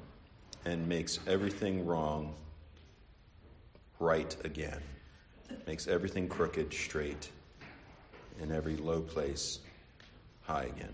and 0.65 0.87
makes 0.87 1.19
everything 1.27 1.85
wrong 1.85 2.33
right 3.99 4.35
again, 4.43 4.79
makes 5.67 5.87
everything 5.87 6.27
crooked 6.27 6.73
straight, 6.73 7.29
and 8.41 8.51
every 8.51 8.77
low 8.77 9.01
place 9.01 9.59
high 10.41 10.63
again. 10.63 10.93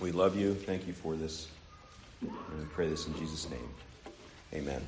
We 0.00 0.10
love 0.12 0.36
you. 0.36 0.54
Thank 0.54 0.86
you 0.86 0.92
for 0.92 1.14
this. 1.14 1.48
And 2.20 2.58
we 2.58 2.64
pray 2.66 2.88
this 2.88 3.06
in 3.06 3.16
Jesus' 3.16 3.48
name. 3.48 3.68
Amen. 4.52 4.82